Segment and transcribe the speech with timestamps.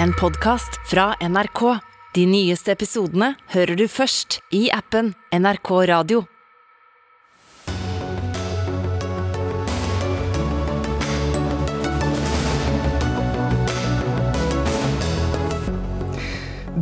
[0.00, 1.78] en podkast fra NRK.
[2.14, 6.22] De nyeste episodene hører du først i appen NRK Radio.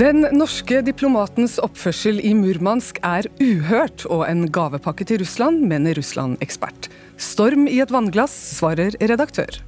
[0.01, 6.89] Den norske diplomatens oppførsel i Murmansk er uhørt og en gavepakke til Russland, mener Russland-ekspert.
[7.21, 9.61] Storm i et vannglass, svarer redaktør.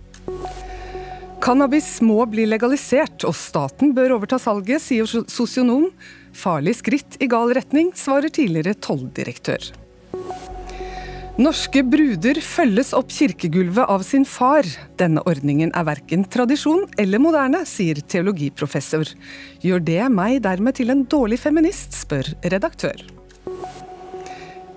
[1.43, 5.88] Cannabis må bli legalisert, og staten bør overta salget, sier sosionom.
[6.38, 9.73] Farlig skritt i gal retning, svarer tidligere tolldirektør.
[11.42, 14.68] Norske bruder følges opp kirkegulvet av sin far.
[15.01, 19.10] Denne ordningen er verken tradisjon eller moderne, sier teologiprofessor.
[19.65, 23.02] Gjør det meg dermed til en dårlig feminist, spør redaktør.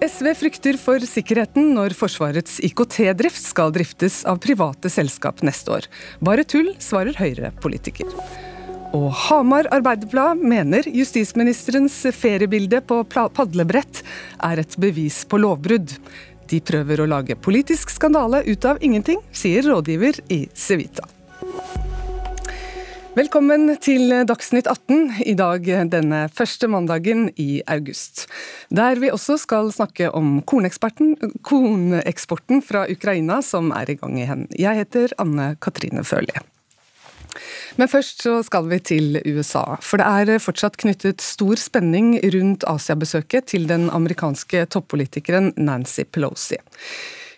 [0.03, 5.87] SV frykter for sikkerheten når Forsvarets IKT-drift skal driftes av private selskap neste år.
[6.19, 8.11] Bare tull, svarer Høyre-politiker.
[8.95, 14.03] Og Hamar Arbeiderblad mener justisministerens feriebilde på padlebrett
[14.43, 15.95] er et bevis på lovbrudd.
[16.51, 21.07] De prøver å lage politisk skandale ut av ingenting, sier rådgiver i Civita.
[23.15, 28.25] Velkommen til Dagsnytt 18, i dag denne første mandagen i august.
[28.67, 31.15] Der vi også skal snakke om korneksporten
[32.59, 34.43] fra Ukraina som er i gang igjen.
[34.59, 36.35] Jeg heter Anne Katrine Førli.
[37.79, 39.79] Men først så skal vi til USA.
[39.79, 46.59] For det er fortsatt knyttet stor spenning rundt Asia-besøket til den amerikanske toppolitikeren Nancy Pelosi.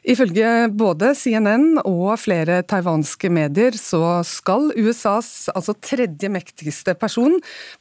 [0.07, 7.33] Ifølge både CNN og flere taiwanske medier så skal USAs altså tredje mektigste person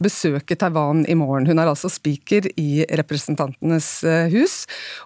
[0.03, 1.47] besøke Taiwan i morgen.
[1.47, 4.57] Hun er altså speaker i Representantenes eh, hus,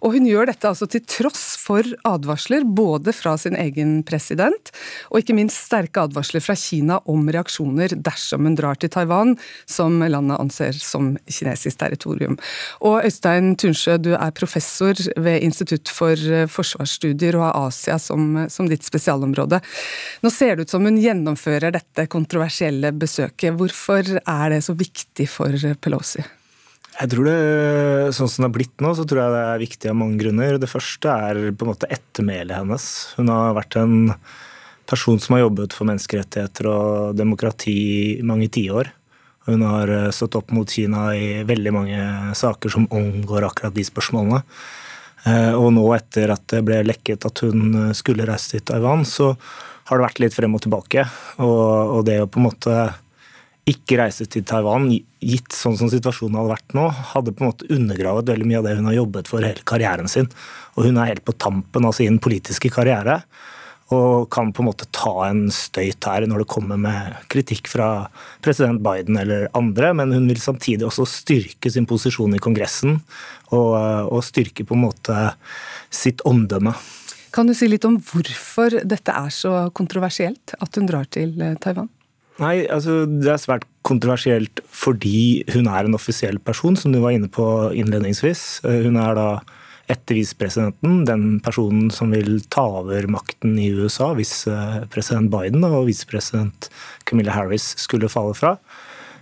[0.00, 4.72] og hun gjør dette altså til tross for advarsler både fra sin egen president
[5.10, 9.36] og ikke minst sterke advarsler fra Kina om reaksjoner dersom hun drar til Taiwan,
[9.68, 12.40] som landet anser som kinesisk territorium.
[12.80, 16.16] Og Øystein Tunsjø, du er professor ved Institutt for
[16.48, 19.60] forsvarsstudier studier og har Asia som, som ditt spesialområde.
[20.22, 23.56] Nå ser det ut som hun gjennomfører dette kontroversielle besøket.
[23.58, 26.24] Hvorfor er det så viktig for Pelosi?
[27.00, 29.90] Jeg tror det, Sånn som det har blitt nå, så tror jeg det er viktig
[29.90, 30.60] av mange grunner.
[30.60, 32.86] Det første er på en måte ettermælet hennes.
[33.16, 33.98] Hun har vært en
[34.90, 37.77] person som har jobbet for menneskerettigheter og demokrati
[38.18, 38.90] i mange tiår.
[39.48, 42.00] Hun har stått opp mot Kina i veldig mange
[42.36, 44.42] saker som omgår akkurat de spørsmålene.
[45.29, 49.05] Eh, og nå etter at det ble lekket at hun eh, skulle reise til Taiwan,
[49.08, 49.35] så
[49.91, 51.05] har det vært litt frem og tilbake.
[51.42, 52.77] Og, og det å på en måte
[53.70, 54.89] ikke reise til Taiwan,
[55.20, 58.67] gitt sånn som situasjonen hadde vært nå, hadde på en måte undergravet veldig mye av
[58.67, 60.31] det hun har jobbet for hele karrieren sin.
[60.77, 63.20] Og hun er helt på tampen av sin politiske karriere
[63.90, 67.89] og kan på en måte ta en støyt her når det kommer med kritikk fra
[68.45, 73.01] president Biden eller andre, men hun vil samtidig også styrke sin posisjon i Kongressen
[73.51, 73.74] og,
[74.06, 75.18] og styrke på en måte
[75.90, 76.77] sitt omdømme.
[77.34, 81.57] Kan du si litt om hvorfor dette er så kontroversielt, at hun drar til eh,
[81.62, 81.90] Taiwan?
[82.40, 87.14] Nei, altså Det er svært kontroversielt fordi hun er en offisiell person, som du var
[87.14, 87.45] inne på
[87.77, 88.62] innledningsvis.
[88.67, 89.28] Eh, hun er da
[89.90, 95.67] etter visepresidenten, den personen som vil ta over makten i USA hvis eh, president Biden
[95.67, 96.70] og visepresident
[97.08, 98.55] Camilla Harris skulle falle fra.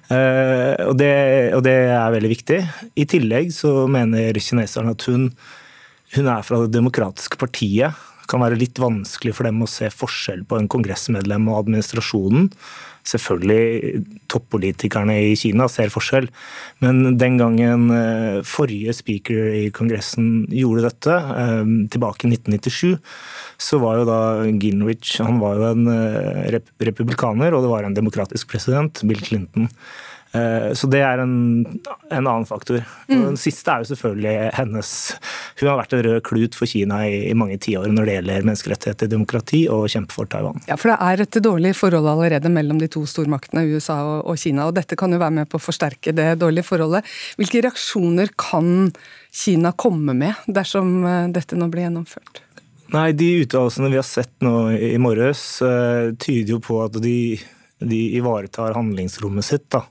[0.09, 1.13] Eh, og det,
[1.57, 2.61] og det, er veldig viktig.
[2.97, 5.31] I tillegg så mener kineserne at hun,
[6.17, 8.07] hun er fra Det demokratiske partiet.
[8.29, 12.51] Kan være litt vanskelig for dem å se forskjell på en kongressmedlem og administrasjonen.
[13.09, 16.27] Selvfølgelig, toppolitikerne i Kina ser forskjell,
[16.85, 21.63] men den gangen eh, forrige speaker i Kongressen gjorde dette, eh,
[21.95, 22.99] tilbake i 1997,
[23.69, 27.97] så var jo da Ginrich han var jo en eh, republikaner, og det var en
[27.97, 29.71] demokratisk president, Bill Clinton.
[30.33, 31.35] Eh, så det er en,
[32.11, 32.83] en annen faktor.
[33.09, 33.23] Mm.
[33.31, 34.91] Den siste er jo selvfølgelig hennes
[35.61, 38.49] Hun har vært en rød klut for Kina i, i mange tiår når det gjelder
[38.49, 40.61] menneskerettigheter, demokrati og kjempe for Taiwan.
[40.69, 44.41] Ja, for det er et dårlig forhold allerede mellom de to stormaktene, USA og, og
[44.41, 44.69] Kina.
[44.69, 47.09] Og dette kan jo være med på å forsterke det dårlige forholdet.
[47.41, 48.93] Hvilke reaksjoner kan
[49.35, 52.45] Kina komme med dersom eh, dette nå blir gjennomført?
[52.93, 57.37] Nei, De uttalelsene vi har sett nå i morges, uh, tyder jo på at de,
[57.85, 59.67] de ivaretar handlingsrommet sitt.
[59.75, 59.83] da.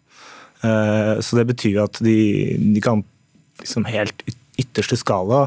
[0.65, 2.17] Eh, så det betyr at de,
[2.57, 3.03] de kan
[3.61, 4.23] liksom helt
[4.57, 5.43] ytterste skala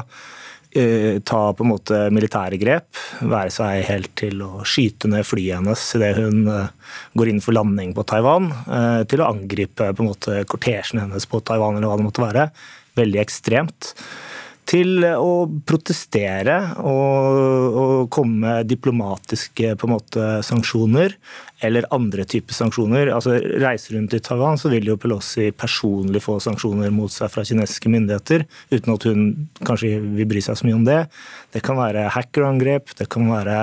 [0.71, 5.59] eh, ta på en måte militære grep, være seg helt til å skyte ned flyet
[5.59, 8.51] hennes idet hun eh, går inn for landing på Taiwan,
[9.11, 12.49] til å angripe på en måte kortesjen hennes på Taiwan, eller hva det måtte være.
[12.99, 13.93] Veldig ekstremt.
[14.71, 21.17] Til å protestere og, og komme med diplomatiske måte, sanksjoner
[21.65, 23.11] eller andre typer sanksjoner.
[23.13, 27.43] Altså, Reiser hun til Taiwan, så vil jo Pelosi personlig få sanksjoner mot seg fra
[27.47, 29.27] kinesiske myndigheter, uten at hun
[29.67, 31.01] kanskje vil bry seg så mye om det.
[31.53, 33.59] Det kan være hackerangrep, det kan være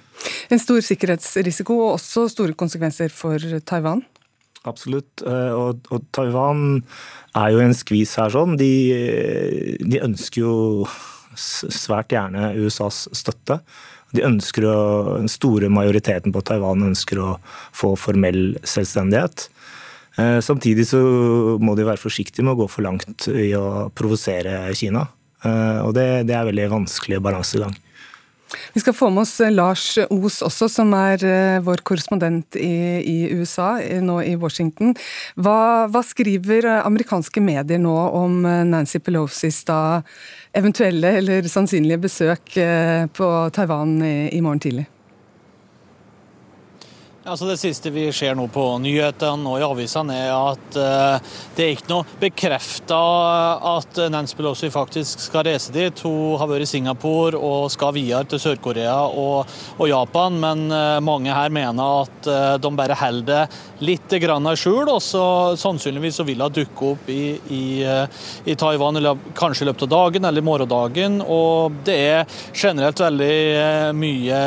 [0.55, 4.01] En stor sikkerhetsrisiko og også store konsekvenser for Taiwan?
[4.69, 5.23] Absolutt.
[5.25, 6.83] Eh, og, og Taiwan
[7.39, 8.59] er jo en skvis her sånn.
[8.61, 8.73] De,
[9.81, 10.55] de ønsker jo
[11.35, 13.61] svært gjerne USAs støtte.
[14.17, 14.79] De ønsker å,
[15.21, 17.31] Den store majoriteten på Taiwan ønsker å
[17.77, 19.49] få formell selvstendighet.
[20.19, 21.01] Eh, samtidig så
[21.63, 25.07] må de være forsiktige med å gå for langt i å provosere Kina.
[25.45, 27.77] Eh, og det, det er veldig vanskelig balansegang.
[28.75, 31.25] Vi skal få med oss eh, Lars Os også, som er
[31.65, 34.95] vår korrespondent i, i USA, nå i Washington.
[35.37, 39.81] Hva, hva, skriver amerikanske medier nå om Nancy Pelosis da
[40.57, 44.89] eventuelle eller sannsynlige besøk eh, på Taiwan i morgen tidlig?
[47.31, 51.63] Altså Det siste vi ser nå på nyhetene og i avisene, er at uh, det
[51.63, 52.99] er ikke noe bekrefta
[53.77, 56.03] at Nancy Pelosi faktisk skal reise dit.
[56.03, 59.47] Hun har vært i Singapore og skal videre til Sør-Korea og,
[59.77, 60.41] og, Japan.
[60.43, 62.31] Men uh, mange her mener at
[62.61, 64.91] de bare holder det litt grann i skjul.
[64.91, 65.23] Og så
[65.61, 67.63] sannsynligvis så vil hun dukke opp i, i,
[68.43, 71.23] i, Taiwan eller kanskje i løpet av dagen eller morgendagen.
[71.23, 74.43] Og det er generelt veldig mye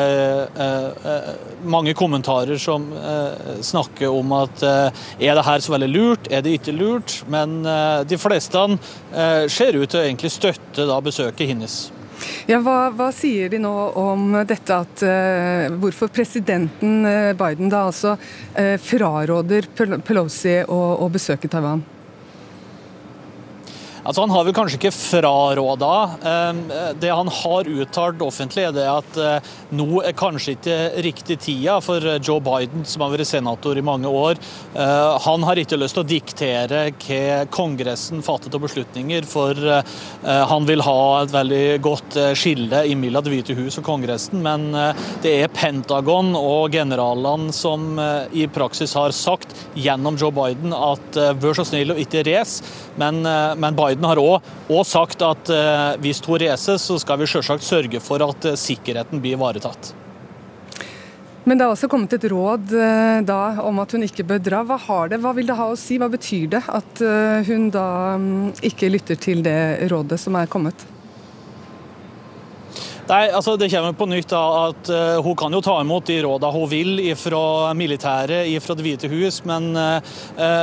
[1.64, 6.46] mange kommentarer som eh, snakker om at eh, er det her så veldig lurt, er
[6.46, 7.20] det ikke lurt?
[7.32, 11.84] Men eh, de fleste eh, ser ut til å egentlig støtte da, besøket hennes.
[12.48, 17.86] Ja, hva, hva, sier de nå om dette at uh, hvorfor presidenten uh, Biden da
[17.90, 21.84] altså uh, fraråder Pelosi å, å besøke Taiwan?
[24.04, 25.94] Altså, han har vel kanskje ikke fraråda.
[26.28, 26.62] Ehm,
[27.00, 31.78] det han har uttalt offentlig, er det at eh, nå er kanskje ikke riktig tida
[31.84, 34.42] for Joe Biden, som har vært senator i mange år.
[34.76, 39.96] Eh, han har ikke lyst til å diktere hva Kongressen fatter av beslutninger, for eh,
[40.52, 44.42] han vil ha et veldig godt skille mellom Det hvite hus og Kongressen.
[44.44, 44.68] Men
[45.24, 47.96] det er Pentagon og generalene som
[48.36, 52.66] i praksis har sagt gjennom Joe Biden at vær så snill å ikke race,
[53.00, 57.30] men, men Biden Biden har òg sagt at eh, hvis hun reiser, så skal vi
[57.30, 59.94] selvsagt sørge for at eh, sikkerheten blir ivaretatt.
[61.44, 64.64] Men det har også kommet et råd eh, da, om at hun ikke bør dra.
[64.66, 66.00] Hva, har det, hva vil det ha å si?
[66.02, 67.04] Hva betyr det at
[67.50, 67.88] hun da
[68.18, 70.88] mm, ikke lytter til det rådet som er kommet?
[73.04, 76.22] Nei, altså Det kommer på nytt da, at uh, hun kan jo ta imot de
[76.24, 80.00] rådene hun vil fra militæret, fra Det hvite hus, men uh,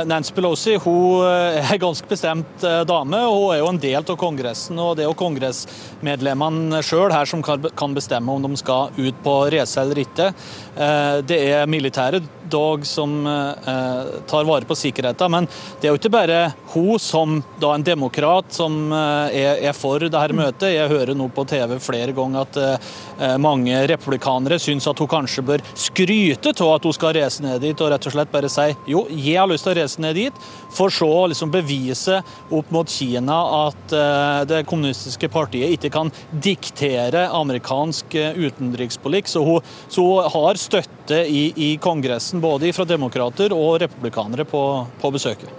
[0.09, 3.19] Nancy Pelosi hun er ganske bestemt uh, dame.
[3.27, 7.29] og Hun er jo en del av Kongressen, og det er jo kongressmedlemmene sjøl her
[7.29, 10.31] som kan bestemme om de skal ut på reise eller ikke.
[11.27, 13.21] Det er militæret dog som
[14.27, 15.47] tar vare på sikkerheten, men
[15.79, 16.39] det er jo ikke bare
[16.73, 20.71] hun som da en demokrat som er, er for dette møtet.
[20.73, 25.43] Jeg hører nå på TV flere ganger at eh, mange republikanere syns at hun kanskje
[25.45, 28.67] bør skryte av at hun skal reise ned dit, og rett og slett bare si
[28.89, 30.41] jo, jeg har lyst til å reise ned dit,
[30.71, 32.21] for så å liksom bevise
[32.51, 39.31] opp mot Kina at eh, det kommunistiske partiet ikke kan diktere amerikansk eh, utenrikspolitikk.
[39.31, 44.61] Så hun, så hun har støtte i, i, Kongressen, både fra demokrater og republikanere, på,
[45.01, 45.51] på besøket.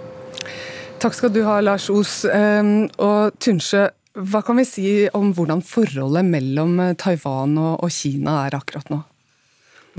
[1.03, 2.21] Takk skal du ha, Lars Os.
[2.31, 3.89] Ehm, og Tunsjø,
[4.23, 9.01] hva kan vi si om hvordan forholdet mellom eh, Taiwan og Kina er akkurat nå?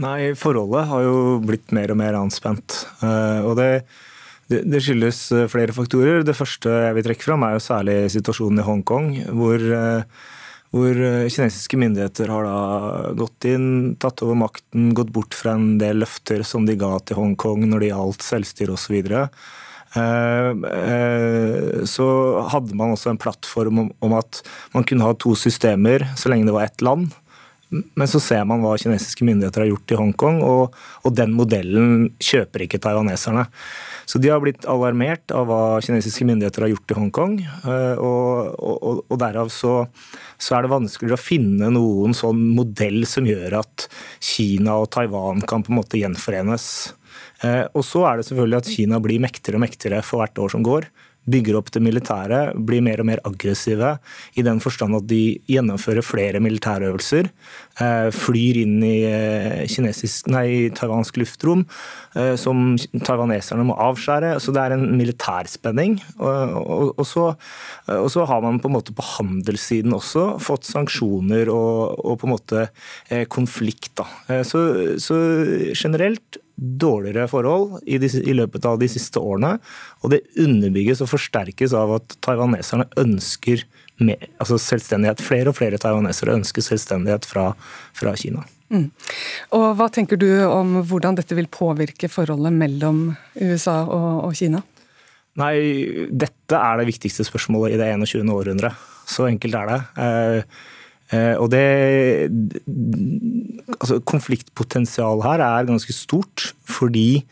[0.01, 2.87] Nei, Forholdet har jo blitt mer og mer anspent.
[3.05, 3.85] Eh, og det,
[4.49, 6.25] det, skyldes eh, flere faktorer.
[6.25, 9.11] Det første jeg vil trekke fram, er jo særlig situasjonen i Hongkong.
[9.37, 9.67] Hvor,
[10.73, 13.69] hvor kinesiske myndigheter har da gått inn,
[14.01, 17.85] tatt over makten, gått bort fra en del løfter som de ga til Hongkong når
[17.85, 18.97] det gjaldt selvstyre osv.
[19.03, 19.61] Eh, eh,
[21.87, 22.07] så
[22.51, 24.41] hadde man også en plattform om at
[24.75, 27.13] man kunne ha to systemer så lenge det var ett land.
[27.71, 32.09] Men så ser man hva kinesiske myndigheter har gjort i Hongkong, og, og den modellen
[32.23, 33.47] kjøper ikke taiwaneserne.
[34.07, 37.39] Så de har blitt alarmert av hva kinesiske myndigheter har gjort i Hongkong.
[37.43, 39.77] Eh, og, og, og derav så,
[40.37, 43.89] så, er det vanskeligere å finne noen sånn modell som gjør at
[44.23, 46.69] Kina og Taiwan kan på en måte gjenforenes.
[47.45, 50.57] Eh, og så er det selvfølgelig at Kina blir mektigere og mektigere for hvert år
[50.57, 50.93] som går.
[51.25, 53.95] bygger opp det militære, blir mer og mer aggressive
[54.37, 57.31] i den forstand at de gjennomfører flere militærøvelser.
[57.81, 61.65] Eh, flyr inn i eh, kinesisk, nei, taiwansk luftrom
[62.39, 64.37] som taiwaneserne må avskjære.
[64.39, 65.97] Så det er en militærspenning.
[66.21, 67.25] Og, og, og, så,
[67.89, 72.35] og, så, har man på en måte på handelssiden også fått sanksjoner og, på en
[72.37, 72.69] måte
[73.35, 74.05] konflikt.
[74.47, 74.63] Så,
[75.03, 75.19] så
[75.75, 79.57] generelt dårligere forhold i, de, i, løpet av de siste årene.
[80.03, 83.65] Og det underbygges og forsterkes av at taiwaneserne ønsker
[84.03, 85.23] med, altså selvstendighet.
[85.25, 87.51] Flere og flere taiwanesere ønsker selvstendighet fra,
[87.97, 88.45] fra Kina.
[88.75, 88.89] Mm.
[89.59, 93.07] Og Hva tenker du om hvordan dette vil påvirke forholdet mellom
[93.41, 94.63] USA og, og Kina?
[95.41, 95.57] Nei,
[96.15, 98.31] Dette er det viktigste spørsmålet i det 21.
[98.31, 98.87] århundret.
[99.11, 99.81] Så enkelt er det.
[100.01, 100.43] Eh, Eh,
[101.13, 101.65] og det
[103.75, 107.23] altså Konfliktpotensialet her er ganske stort, fordi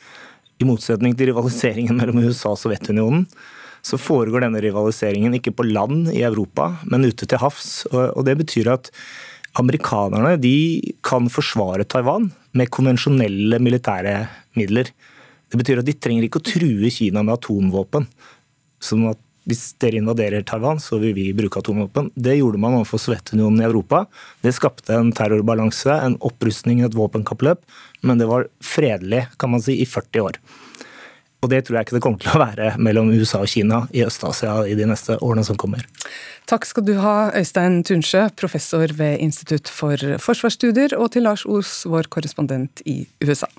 [0.60, 3.24] i motsetning til rivaliseringen mellom USA og Sovjetunionen,
[3.82, 7.82] så foregår denne rivaliseringen ikke på land i Europa, men ute til havs.
[7.90, 8.92] Og det betyr at
[9.58, 14.14] amerikanerne de kan forsvare Taiwan med konvensjonelle militære
[14.58, 14.92] midler.
[15.50, 18.06] Det betyr at de trenger ikke å true Kina med atomvåpen.
[18.82, 22.10] Som at hvis dere invaderer Taiwan, så vil vi bruke atomvåpen.
[22.14, 24.04] Det gjorde man overfor Sovjetunionen i Europa.
[24.44, 27.64] Det skapte en terrorbalanse, en opprustning, et våpenkappløp.
[28.06, 30.38] Men det var fredelig, kan man si, i 40 år.
[31.42, 34.04] Og det tror jeg ikke det kommer til å være mellom USA og Kina i
[34.06, 35.82] Øst-Asia i de neste årene som kommer.
[36.50, 41.80] Takk skal du ha, Øystein Tunsjø, professor ved Institutt for forsvarsstudier, og til Lars Os,
[41.90, 43.50] vår korrespondent i USA.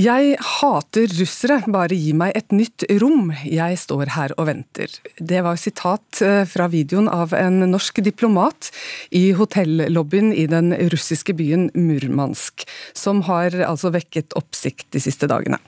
[0.00, 4.92] Jeg hater russere, bare gi meg et nytt rom, jeg står her og venter.
[5.18, 8.70] Det var sitat eh, fra videoen av en norsk diplomat
[9.18, 12.64] i hotellobbyen i den russiske byen Murmansk,
[12.96, 15.58] som har altså vekket oppsikt de siste dagene.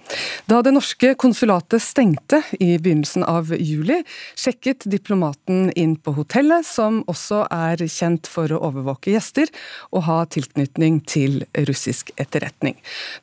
[0.48, 4.00] Da det norske konsulatet stengte i begynnelsen av juli,
[4.38, 9.52] sjekket diplomaten inn på hotellet, som også er kjent for å overvåke gjester
[9.90, 12.78] og ha tilknytning til russisk etterretning.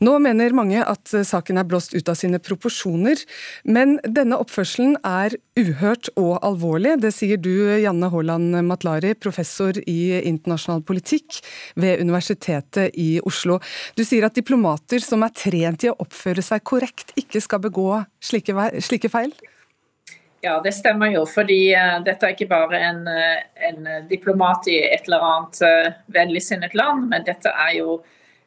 [0.06, 3.22] Nå mener mange at saken er blåst ut av sine proporsjoner.
[3.64, 6.98] Men denne oppførselen er uhørt og alvorlig.
[7.04, 11.40] Det sier du, Janne Haaland Matlari, professor i internasjonal politikk
[11.80, 13.60] ved Universitetet i Oslo.
[13.96, 18.04] Du sier at diplomater som er trent i å oppføre seg korrekt, ikke skal begå
[18.24, 19.34] slike, slike feil?
[20.42, 21.26] Ja, det stemmer jo.
[21.28, 25.90] fordi uh, dette er ikke bare en, uh, en, diplomat i et eller annet uh,
[26.16, 28.00] vennligsinnet land, men dette er jo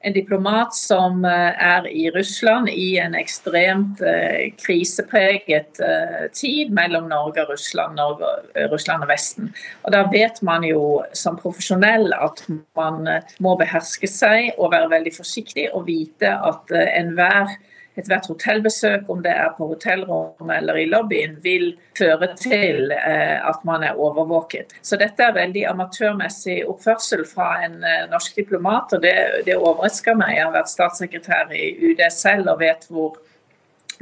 [0.02, 7.08] en diplomat som eh, er i Russland i en ekstremt eh, krisepreget eh, tid mellom
[7.10, 8.30] Norge og Russland, Norge,
[8.72, 9.52] Russland og Vesten.
[9.82, 12.42] Og Da vet man jo som profesjonell at
[12.76, 13.06] man
[13.42, 17.54] må beherske seg og være veldig forsiktig og vite at enhver
[17.98, 23.64] ethvert hotellbesøk, om det er på hotellrommet eller i lobbyen, vil føre til eh, at
[23.68, 24.72] man er overvåket.
[24.82, 29.16] Så dette er veldig amatørmessig oppførsel fra en eh, norsk diplomat, og det,
[29.48, 30.38] det overrasker meg.
[30.38, 33.20] Jeg har vært statssekretær i UD selv og vet hvor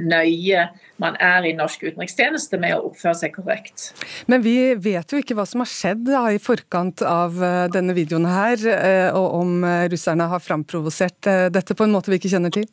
[0.01, 0.63] nøye
[1.03, 3.91] man er i norsk utenrikstjeneste med å oppføre seg korrekt.
[4.33, 7.97] Men vi vet jo ikke hva som har skjedd da, i forkant av eh, denne
[7.99, 8.63] videoen her,
[9.19, 12.71] og om russerne har framprovosert dette på en måte vi ikke kjenner til?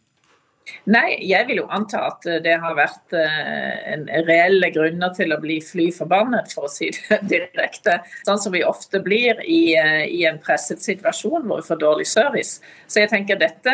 [0.88, 5.33] Nei, jeg vil jo anta at eh, det har vært eh, en reelle grunner til
[5.36, 7.97] å bli fly forbannet, for å si det direkte.
[8.27, 12.07] Sånn som vi ofte blir i, eh, i en presset situasjon hvor vi får dårlig
[12.09, 12.62] service.
[12.88, 13.74] Så jeg tenker dette,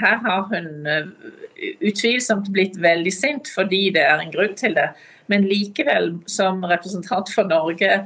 [0.00, 0.88] her har hun
[1.84, 4.90] utvilsomt blitt veldig sint fordi det er en grunn til det.
[5.32, 8.00] Men likevel, som representant for Norge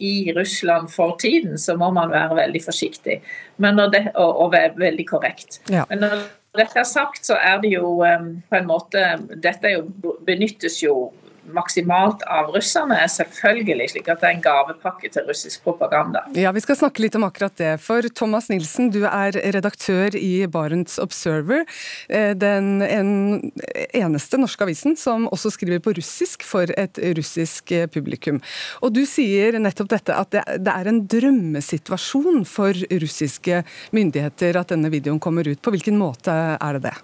[0.00, 3.18] i Russland for tiden, så må man være veldig forsiktig
[3.60, 5.60] det, og, og, være veldig korrekt.
[5.70, 5.84] Ja.
[5.90, 6.22] Men når
[6.58, 9.04] dette er sagt, så er det jo um, på en måte
[9.42, 9.84] Dette jo,
[10.26, 11.10] benyttes jo
[11.56, 16.24] maksimalt av russerne, selvfølgelig, slik at det er en gavepakke til russisk propaganda.
[16.38, 17.72] Ja, Vi skal snakke litt om akkurat det.
[17.82, 21.64] For Thomas Nilsen, du er redaktør i Barents Observer,
[22.08, 28.40] eh, den eneste norske avisen som også skriver på russisk for et russisk eh, publikum.
[28.82, 33.62] Og du sier nettopp dette at det er en drømmesituasjon for russiske
[33.96, 35.62] myndigheter at denne videoen kommer ut.
[35.62, 36.96] På hvilken måte er det det?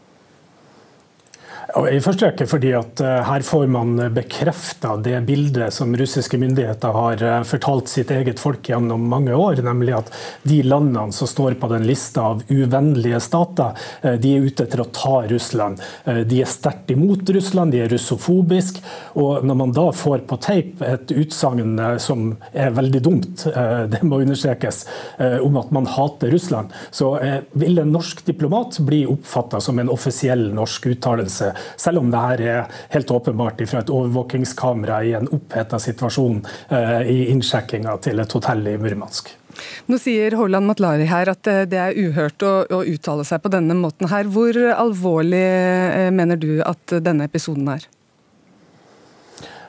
[1.75, 6.95] I første rekke fordi at uh, her får man bekrefta det bildet som russiske myndigheter
[6.95, 10.13] har uh, fortalt sitt eget folk gjennom mange år, nemlig at
[10.47, 14.85] de landene som står på den lista av uvennlige stater, uh, de er ute etter
[14.85, 15.83] å ta Russland.
[16.07, 18.83] De er sterkt imot Russland, de er russofobiske.
[19.19, 23.45] Og når man da får på teip et utsagn som er veldig dumt,
[23.91, 24.83] det må understrekes,
[25.45, 27.15] om at man hater Russland, så
[27.59, 32.45] vil en norsk diplomat bli oppfatta som en offisiell norsk uttalelse selv om det her
[32.45, 38.39] er helt åpenbart fra et overvåkingskamera i en oppheta situasjon eh, i innsjekkinga til et
[38.39, 39.33] hotell i Murmansk.
[39.89, 43.53] Nå sier Holland Matlari her at eh, det er uhørt å, å, uttale seg på
[43.53, 44.29] denne måten her.
[44.33, 47.87] Hvor alvorlig eh, mener du at denne episoden er?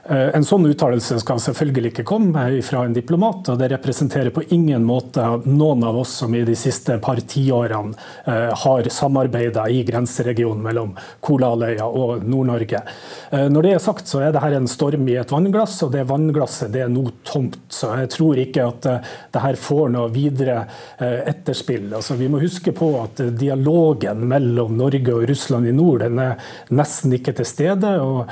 [0.09, 4.45] Eh, en sånn uttalelse skal selvfølgelig ikke komme fra en diplomat, og det representerer på
[4.55, 7.91] ingen måte noen av oss som i de siste par tiårene
[8.23, 12.83] eh, har samarbeida i grenseregionen mellom Kolaløya og Nord-Norge.
[13.31, 16.05] Eh, når det er sagt, så er dette en storm i et vannglass, og det
[16.07, 17.59] vannglasset det er nå tomt.
[17.67, 20.61] Så jeg tror ikke at dette får noe videre
[20.99, 21.89] etterspill.
[21.97, 26.37] Altså, vi må huske på at dialogen mellom Norge og Russland i nord den er
[26.77, 27.91] nesten ikke til stede.
[27.99, 28.31] og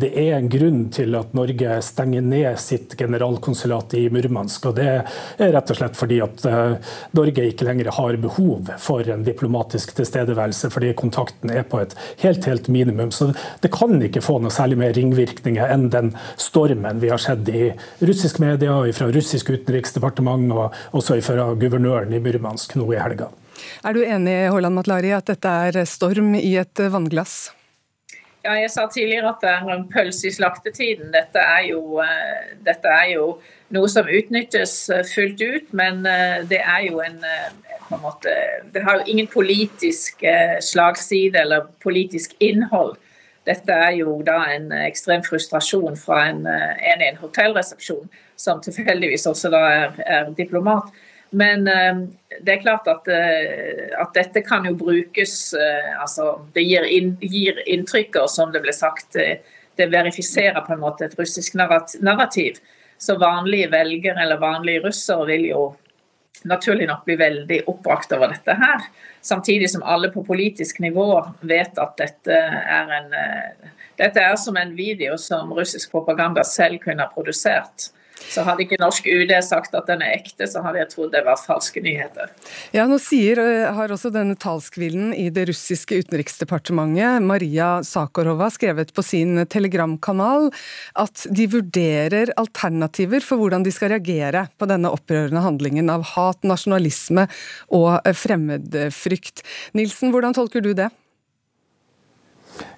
[0.00, 4.70] Det er en grunn til til at Norge stenger ned sitt generalkonsulat i Murmansk.
[4.70, 9.06] og Det er rett og slett fordi at eh, Norge ikke lenger har behov for
[9.10, 13.10] en diplomatisk tilstedeværelse, fordi kontakten er på et helt, helt minimum.
[13.10, 17.48] Så det kan ikke få noe særlig mer ringvirkninger enn den stormen vi har sett
[17.50, 23.30] i russisk media, fra russisk utenriksdepartement og også fra guvernøren i Murmansk nå i helga.
[23.84, 27.50] Er du enig Haaland Matlari, at dette er storm i et vannglass?
[28.44, 31.10] Ja, jeg sa tidligere at det er en pølse i slaktetiden.
[31.12, 33.26] Dette er, jo, uh, dette er jo
[33.74, 36.00] noe som utnyttes uh, fullt ut, men
[36.48, 38.32] det er jo en, en måte,
[38.72, 40.24] Det har jo ingen politisk
[40.64, 42.96] slagside eller politisk innhold.
[43.48, 49.26] Dette er jo da en ekstrem frustrasjon fra en, en i en hotellresepsjon, som tilfeldigvis
[49.26, 50.88] også da er, er diplomat.
[51.30, 52.08] Men uh,
[52.42, 57.14] det er klart at, uh, at, dette kan jo brukes uh, altså Det gir, inn,
[57.22, 59.16] gir, inntrykk, som det ble sagt.
[59.78, 62.58] det verifiserer på en måte et russisk narrativ.
[62.98, 65.62] Så vanlige velgere eller vanlige russere vil jo
[66.44, 68.84] naturlig nok bli veldig oppbrakt over dette her.
[69.24, 71.06] Samtidig som alle på politisk nivå
[71.40, 73.14] vet at dette er en
[74.00, 77.90] Dette er som en video som russisk propaganda selv kunne ha produsert.
[78.30, 81.22] Så hadde ikke norsk UD sagt at den er ekte, så hadde jeg trodd det
[81.26, 82.30] var falske nyheter.
[82.76, 88.92] Ja, nå sier, eh, har også denne talskvinnen i det russiske utenriksdepartementet, Maria Sakorova, skrevet
[88.94, 90.50] på sin telegramkanal
[91.00, 96.42] at de vurderer alternativer for hvordan de skal reagere på denne opprørende handlingen av hat,
[96.46, 97.26] nasjonalisme
[97.76, 99.44] og fremmedfrykt.
[99.78, 100.90] Nilsen, hvordan tolker du det?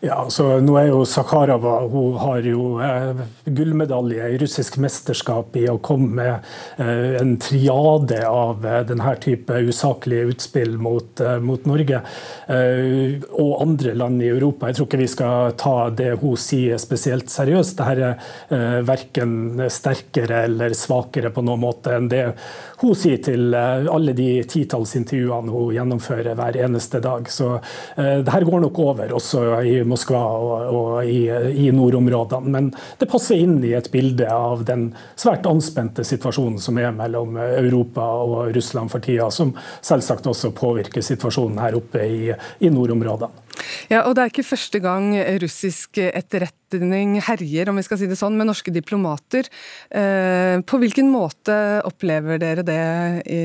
[0.03, 5.69] Ja, altså, nå er jo Sakharova hun har jo eh, gullmedalje i russisk mesterskap i
[5.71, 6.49] å komme med
[6.83, 12.01] eh, en triade av eh, denne type usaklige utspill mot, eh, mot Norge
[12.51, 14.73] eh, og andre land i Europa.
[14.73, 17.79] Jeg tror ikke vi skal ta det hun sier spesielt seriøst.
[17.79, 18.03] Dette er
[18.59, 22.25] eh, verken sterkere eller svakere på noen måte enn det
[22.83, 27.29] hun sier til eh, alle de titalls intervjuene hun gjennomfører hver eneste dag.
[27.31, 27.55] Så
[27.97, 31.27] det her går nok over også i Moskva og, og i,
[31.65, 32.53] i, nordområdene.
[32.53, 37.39] Men det passer inn i et bilde av den svært anspente situasjonen som er mellom
[37.39, 43.43] Europa og Russland for tida, som selvsagt også påvirker situasjonen her oppe i, i nordområdene.
[43.91, 45.13] Ja, og Det er ikke første gang
[45.43, 49.49] russisk etterretning herjer om vi skal si det sånn, med norske diplomater.
[49.91, 51.57] Eh, på hvilken måte
[51.89, 52.83] opplever dere det
[53.27, 53.43] i,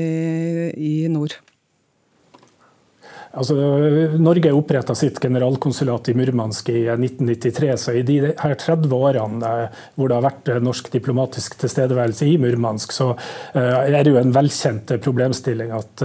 [0.74, 1.36] i nord?
[3.38, 3.54] Altså,
[4.18, 7.76] Norge oppretta sitt generalkonsulat i Murmansk i 1993.
[7.76, 12.26] så I de her 30 årene eh, hvor det har vært eh, norsk diplomatisk tilstedeværelse
[12.26, 13.12] i Murmansk, så
[13.54, 16.02] eh, er det jo en velkjent problemstilling at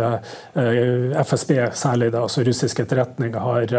[1.23, 3.71] FSB, særlig da, altså russisk etterretning, har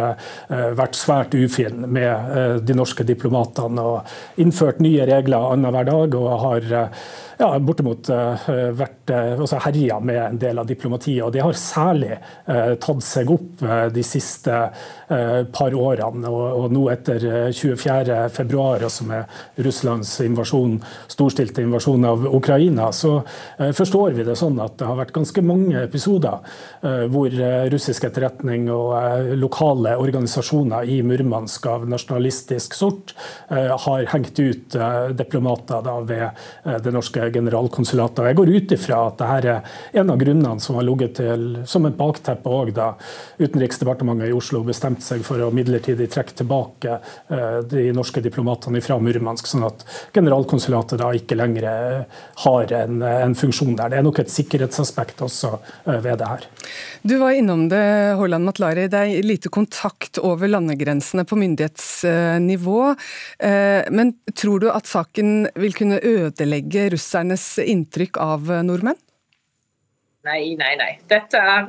[0.76, 6.16] vært svært ufin med de norske diplomatene og innført nye regler annenhver dag.
[6.18, 6.66] og har
[7.38, 8.10] ja, bortimot
[8.78, 9.14] vært
[9.66, 11.22] herja med en del av diplomatiet.
[11.26, 16.30] og Det har særlig tatt seg opp eh, de siste eh, par årene.
[16.30, 19.26] Og, nå etter 24.2, februar, som er
[19.64, 20.78] Russlands invasjon,
[21.10, 23.16] storstilte invasjon av Ukraina, så
[23.56, 26.42] forstår vi det sånn at det har vært ganske mange episoder
[27.12, 27.32] hvor
[27.72, 33.14] russisk etterretning og lokale organisasjoner i Murmansk av nasjonalistisk sort
[33.48, 34.76] har hengt ut
[35.16, 38.24] diplomater ved det norske generalkonsulatet.
[38.30, 41.86] Jeg går ut ifra at dette er en av grunnene som har ligget til som
[41.88, 42.74] et bakteppe òg,
[43.38, 46.98] Utenriksdepartementet i Oslo bestemte seg for å midlertidig trekke tilbake
[47.70, 51.66] de norske diplomatene fra Murmansk, sånn at generalkonsulatet da ikke lenger
[52.44, 53.92] har en, en funksjon der.
[53.92, 55.54] Det er nok et sikkerhetsaspekt også
[55.86, 56.46] ved det her.
[57.02, 57.82] Du var innom det,
[58.18, 58.86] Haaland Matlari.
[58.92, 62.82] Det er lite kontakt over landegrensene på myndighetsnivå.
[63.98, 69.00] Men tror du at saken vil kunne ødelegge russernes inntrykk av nordmenn?
[70.24, 70.92] Nei, nei, nei.
[71.10, 71.68] Dette er,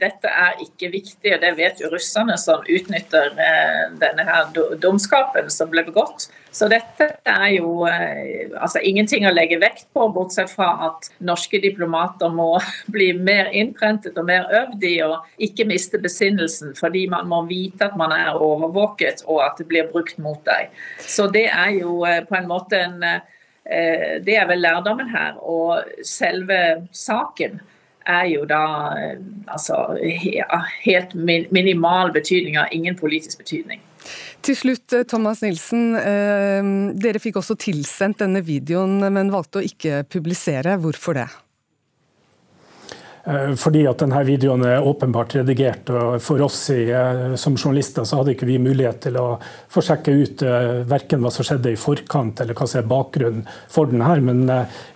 [0.00, 4.50] dette er ikke viktig, og det vet jo russerne som utnytter uh, denne her
[4.82, 6.28] dumskapen som ble begått.
[6.56, 11.60] Så dette er jo uh, altså ingenting å legge vekt på, bortsett fra at norske
[11.62, 12.52] diplomater må
[12.94, 17.90] bli mer innprentet og mer øvd i å ikke miste besinnelsen, fordi man må vite
[17.90, 20.72] at man er overvåket og at det blir brukt mot deg.
[21.04, 23.04] Så det er jo på en måte en
[23.70, 25.36] Eh, det er vel lærdommen her.
[25.38, 27.60] Og selve saken
[28.08, 28.62] er jo da
[29.50, 33.82] altså, ja, helt minimal betydning, av ingen politisk betydning.
[34.40, 35.92] Til slutt, eh, Thomas Nilsen.
[37.00, 40.78] Dere fikk også tilsendt denne videoen, men valgte å ikke publisere.
[40.80, 41.28] Hvorfor det?
[43.24, 45.90] Eh, fordi at denne videoen er åpenbart redigert.
[45.92, 49.82] og For oss i, eh, som journalister så hadde ikke vi mulighet til å få
[49.84, 50.42] sjekke ut
[50.88, 54.20] verken hva som skjedde i forkant eller hva som er bakgrunnen for den her.
[54.20, 54.46] Men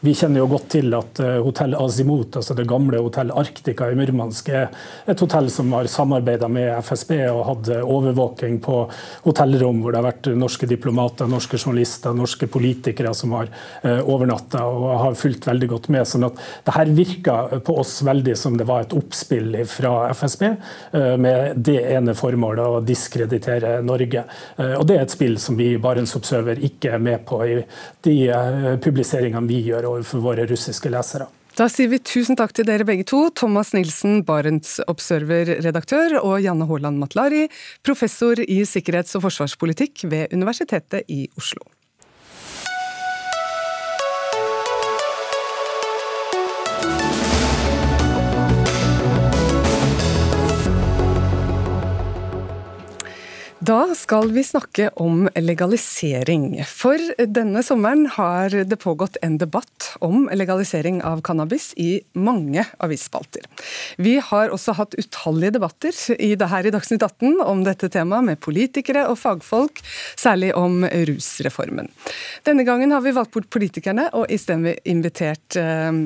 [0.00, 4.48] vi kjenner jo godt til at hotell Azimut, altså det gamle hotell Arktika i Murmansk,
[4.48, 4.70] er
[5.06, 8.88] et hotell som har samarbeida med FSB og hatt overvåking på
[9.24, 13.52] hotellrom hvor det har vært norske diplomater, norske journalister, norske politikere som har
[13.84, 16.06] overnatta og har fulgt veldig godt med.
[16.06, 20.10] sånn at det her virker på oss veldig veldig som det var et oppspill fra
[20.14, 24.24] FSB eh, med det ene formålet å diskreditere Norge.
[24.56, 27.56] Eh, og Det er et spill som vi i Barentsobserver ikke er med på i
[28.06, 31.28] de eh, publiseringene vi gjør overfor våre russiske lesere.
[31.54, 36.66] Da sier vi tusen takk til dere begge to, Thomas Nilsen, Barents Observer-redaktør, og Janne
[36.66, 37.44] Haaland Matlari,
[37.86, 41.62] professor i sikkerhets- og forsvarspolitikk ved Universitetet i Oslo.
[53.64, 56.58] Da skal vi snakke om legalisering.
[56.68, 63.46] For denne sommeren har det pågått en debatt om legalisering av cannabis i mange avisspalter.
[63.96, 68.26] Vi har også hatt utallige debatter i det her i Dagsnytt 18 om dette temaet
[68.26, 69.80] med politikere og fagfolk,
[70.18, 71.88] særlig om rusreformen.
[72.44, 76.04] Denne gangen har vi valgt bort politikerne og isteden invitert eh,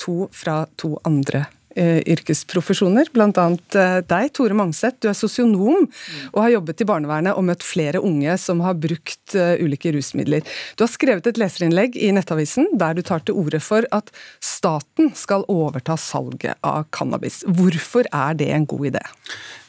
[0.00, 3.46] to fra to andre Eh, yrkesprofesjoner, bl.a.
[3.80, 5.00] Eh, deg, Tore Mangseth.
[5.02, 5.88] Du er sosionom
[6.32, 10.46] og har jobbet i barnevernet og møtt flere unge som har brukt eh, ulike rusmidler.
[10.76, 14.12] Du har skrevet et leserinnlegg i Nettavisen der du tar til orde for at
[14.44, 17.42] staten skal overta salget av cannabis.
[17.48, 19.04] Hvorfor er det en god idé?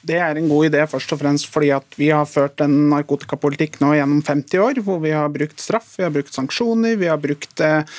[0.05, 3.79] Det er en god idé først og fremst fordi at vi har ført en narkotikapolitikk
[3.81, 7.21] nå gjennom 50 år, hvor vi har brukt straff, vi har brukt sanksjoner, vi har
[7.21, 7.97] brukt eh,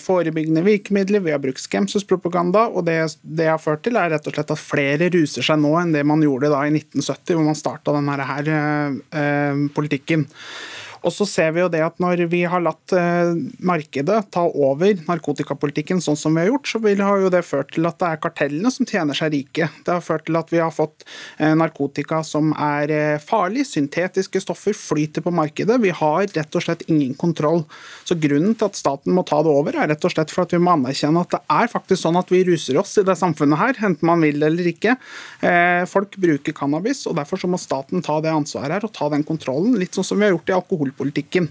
[0.00, 2.68] forebyggende virkemidler, vi har brukt skremselspropaganda.
[2.72, 5.74] og det, det har ført til, er rett og slett at flere ruser seg nå
[5.80, 8.52] enn det man gjorde da i 1970, hvor man starta denne her,
[9.12, 10.28] eh, politikken.
[11.02, 13.34] Og så ser vi jo det at når vi har latt eh,
[13.64, 17.88] markedet ta over narkotikapolitikken sånn som vi har gjort, så har jo det ført til
[17.88, 19.68] at det er kartellene som tjener seg rike.
[19.82, 21.06] Det har ført til at vi har fått
[21.38, 25.80] eh, narkotika som er eh, farlig, syntetiske stoffer flyter på markedet.
[25.82, 27.64] Vi har rett og slett ingen kontroll.
[28.06, 30.54] Så grunnen til at staten må ta det over, er rett og slett for at
[30.54, 33.58] vi må anerkjenne at det er faktisk sånn at vi ruser oss i det samfunnet
[33.58, 34.94] her, enten man vil eller ikke.
[35.90, 39.24] Folk bruker cannabis, og derfor så må staten ta det ansvaret her og ta den
[39.26, 41.48] kontrollen, litt sånn som vi har gjort i alkohol alkoholpolitikken.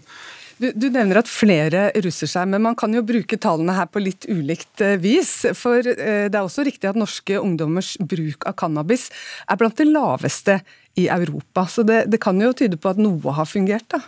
[0.62, 4.00] Du, du, nevner at flere russer seg, men man kan jo bruke tallene her på
[4.00, 5.48] litt ulikt eh, vis.
[5.58, 9.10] For eh, det er også riktig at norske ungdommers bruk av cannabis
[9.50, 10.60] er blant det laveste
[11.02, 11.66] i Europa.
[11.66, 14.04] Så det, det kan jo tyde på at noe har fungert, da?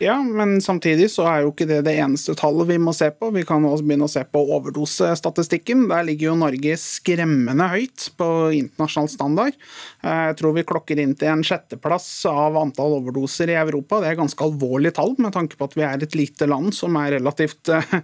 [0.00, 3.28] Ja, men samtidig så er jo ikke det det eneste tallet vi må se på.
[3.34, 5.90] Vi kan også begynne å se på overdosestatistikken.
[5.90, 9.58] Der ligger jo Norge skremmende høyt på internasjonal standard.
[10.00, 14.00] Eh, jeg tror vi klokker inn til en sjetteplass av antall overdoser i Europa.
[14.00, 16.96] Det er ganske alvorlige tall, med tanke på at vi er et lite land som
[17.00, 17.96] er relativt eh,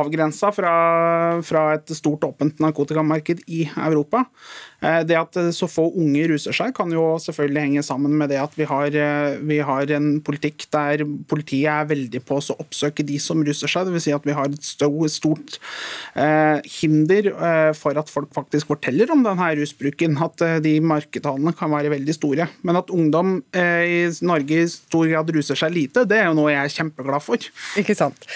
[0.00, 0.74] avgrensa fra,
[1.44, 4.24] fra et stort åpent narkotikamarked i Europa.
[4.80, 8.40] Eh, det at så få unge ruser seg, kan jo selvfølgelig henge sammen med det
[8.40, 8.96] at vi har,
[9.44, 13.88] vi har en politikk der politiet er veldig på å oppsøke de som ruser seg.
[13.88, 14.04] Dvs.
[14.04, 14.64] Si at vi har et
[15.12, 15.56] stort
[16.68, 17.30] hinder
[17.76, 20.18] for at folk faktisk forteller om denne rusbruken.
[20.24, 20.74] At de
[21.34, 22.46] markedstallene kan være veldig store.
[22.62, 26.36] Men at ungdom eh, i Norge i stor grad ruser seg lite, det er jo
[26.38, 27.38] noe jeg er kjempeglad for.
[27.78, 28.26] Ikke sant.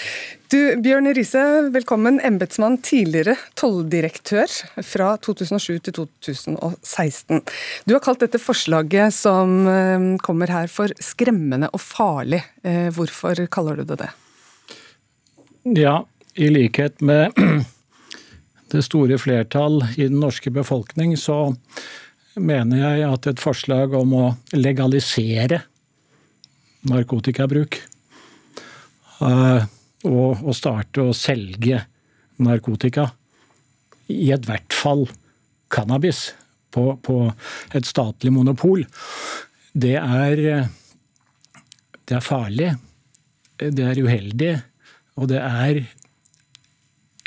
[0.49, 2.19] Du, Bjørn Riise, velkommen.
[2.25, 4.49] Embetsmann, tidligere tolldirektør
[4.83, 7.43] fra 2007 til 2016.
[7.85, 12.43] Du har kalt dette forslaget som eh, kommer her for skremmende og farlig.
[12.63, 14.13] Eh, hvorfor kaller du det det?
[15.77, 16.01] Ja,
[16.39, 17.35] i likhet med
[18.71, 21.51] det store flertall i den norske befolkning, så
[22.39, 24.25] mener jeg at et forslag om å
[24.55, 25.61] legalisere
[26.89, 27.79] narkotikabruk
[29.21, 29.65] uh,
[30.07, 31.81] og, å starte å selge
[32.39, 33.09] narkotika,
[34.09, 35.03] i et hvert fall
[35.69, 36.29] cannabis,
[36.69, 37.23] på, på
[37.75, 38.85] et statlig monopol,
[39.73, 40.41] det er,
[42.05, 42.69] det er farlig.
[43.59, 44.53] Det er uheldig.
[45.19, 45.81] Og det er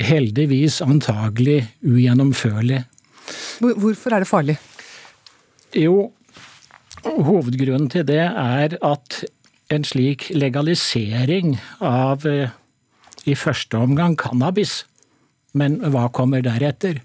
[0.03, 2.81] heldigvis antagelig ugjennomførlig.
[3.61, 4.57] Hvorfor er det farlig?
[5.73, 6.11] Jo,
[7.03, 9.23] hovedgrunnen til det er at
[9.73, 12.51] en slik legalisering av eh,
[13.25, 14.83] i første omgang cannabis,
[15.57, 17.01] men hva kommer deretter?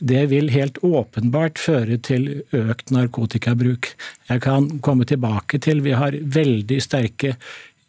[0.00, 3.90] Det vil helt åpenbart føre til økt narkotikabruk.
[4.30, 7.34] Jeg kan komme tilbake til vi har veldig sterke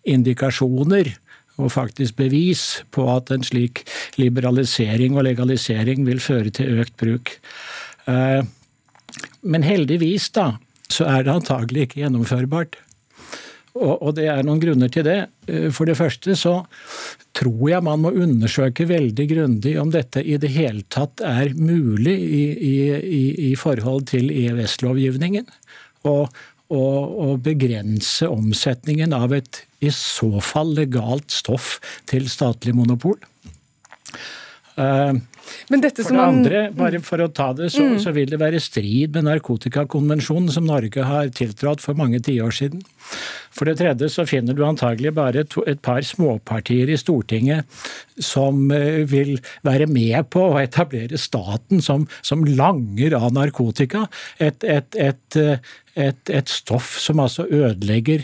[0.04, 1.14] indikasjoner
[1.62, 3.86] og faktisk bevis på at en slik
[4.20, 7.38] liberalisering og legalisering vil føre til økt bruk.
[8.12, 8.42] Eh,
[9.42, 10.56] men heldigvis, da,
[10.92, 12.80] så er det antagelig ikke gjennomførbart.
[13.72, 15.20] Og, det er noen grunner til det.
[15.48, 16.58] Eh, for det første så
[17.38, 22.18] tror jeg man må undersøke veldig grundig om dette i det hele tatt er mulig
[22.20, 25.48] i, i, i forhold til EØS-lovgivningen.
[26.10, 26.28] Og,
[26.74, 31.78] og, og, begrense omsetningen av et i så fall legalt stoff
[32.10, 33.18] til statlig monopol.
[34.76, 38.00] Uh, for det andre, bare for å ta det, så, mm.
[38.04, 42.84] så, vil det være strid med narkotikakonvensjonen som Norge har tiltrådt for mange tiår siden.
[43.52, 47.68] For det tredje så finner du antagelig bare to, et par småpartier i Stortinget
[48.22, 49.36] som uh, vil
[49.68, 54.06] være med på å etablere staten som, som langer av narkotika.
[54.40, 58.24] Et, et, et, eh, et, stoff som altså ødelegger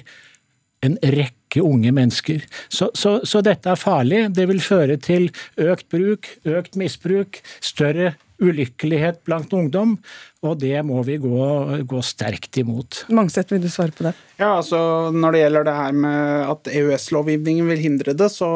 [0.85, 2.41] en rekke rekke unge mennesker.
[2.69, 4.35] Så, så, så dette er farlig.
[4.35, 9.97] Det vil føre til økt bruk, økt misbruk, større ulykkelighet blant ungdom,
[10.45, 11.45] og det må vi gå,
[11.89, 13.03] gå sterkt imot.
[13.09, 14.13] Mangset, vil du svare på det?
[14.37, 18.49] Ja, altså Når det gjelder det her med at EØS-lovgivningen vil hindre det, så,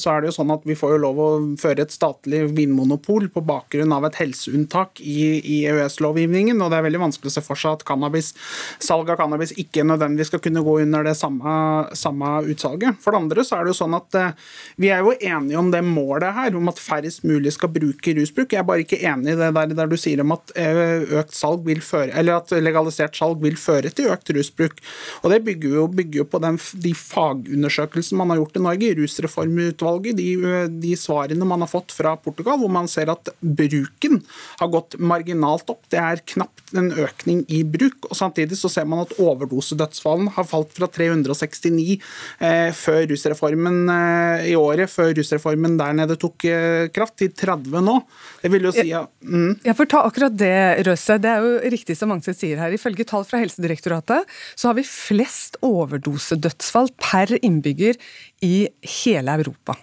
[0.00, 1.28] så, er det jo sånn at vi får jo lov å
[1.60, 6.86] føre et statlig vinmonopol på bakgrunn av et helseunntak i, i EØS-lovgivningen, og det er
[6.88, 8.32] veldig vanskelig å se for seg at cannabis,
[8.80, 11.58] salg av cannabis ikke nødvendigvis skal kunne gå under det samme,
[11.92, 12.96] samme utsalget.
[13.04, 14.32] For det andre så er det jo sånn at eh,
[14.80, 18.56] vi er jo enige om det målet her, om at færrest mulig skal bruke rusbruk.
[18.56, 21.36] Jeg er bare ikke enig i det der, der du sier om at eh, økt
[21.36, 24.80] salg vil føre, eller at legalisert salg vil føre til økt rusbruk.
[25.22, 28.94] Og Det bygger jo, bygger jo på den, de fagundersøkelsene man har gjort i Norge,
[29.00, 30.28] Rusreformutvalget, de,
[30.70, 34.22] de, svarene man har fått fra Portugal, hvor man ser at bruken
[34.60, 35.82] har gått marginalt opp.
[35.92, 38.08] Det er knapt en økning i bruk.
[38.10, 41.98] og Samtidig så ser man at overdosedødsfallene har falt fra 369
[42.40, 47.80] eh, før rusreformen eh, i året, før rusreformen der nede tok eh, kraft, til 30
[47.86, 47.96] nå.
[48.42, 49.62] Det vil jo si ja, mm.
[49.64, 51.15] Jeg får ta akkurat det, Røse.
[51.22, 52.74] Det er jo riktig som Mangset sier her.
[52.74, 57.98] Ifølge tall fra Helsedirektoratet så har vi flest overdosedødsfall per innbygger
[58.46, 58.68] i
[59.02, 59.76] hele Europa.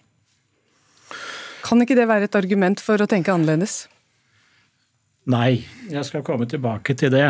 [1.64, 3.86] Kan ikke det være et argument for å tenke annerledes?
[5.32, 7.30] Nei, jeg skal komme tilbake til det.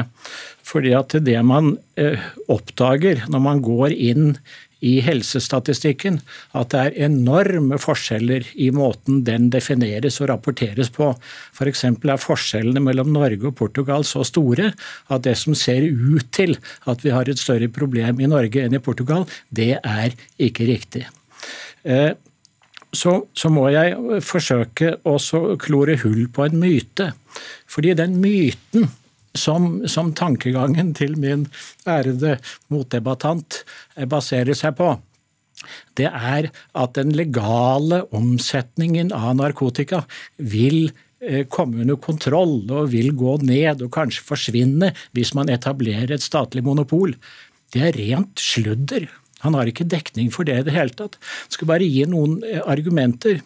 [0.66, 4.32] Fordi at det man eh, oppdager når man går inn
[4.84, 6.20] i helsestatistikken
[6.60, 11.14] at det er enorme forskjeller i måten den defineres og rapporteres på.
[11.56, 11.86] F.eks.
[11.88, 14.74] er forskjellene mellom Norge og Portugal så store
[15.08, 16.58] at det som ser ut til
[16.90, 21.08] at vi har et større problem i Norge enn i Portugal, det er ikke riktig.
[21.84, 22.12] Eh,
[22.94, 25.16] så, så, må jeg forsøke å
[25.62, 27.10] klore hull på en myte.
[27.70, 28.92] Fordi den myten
[29.38, 31.48] som, som tankegangen til min
[31.90, 32.38] ærede
[32.74, 33.64] motdebattant
[34.10, 34.94] baserer seg på,
[35.98, 40.04] det er at den legale omsetningen av narkotika
[40.38, 40.92] vil
[41.24, 46.26] eh, komme under kontroll og vil gå ned og kanskje forsvinne hvis man etablerer et
[46.26, 47.16] statlig monopol.
[47.74, 49.08] Det er rent sludder.
[49.44, 51.18] Han har ikke dekning for det i det hele tatt.
[51.48, 53.42] Jeg skal bare gi noen eh, argumenter.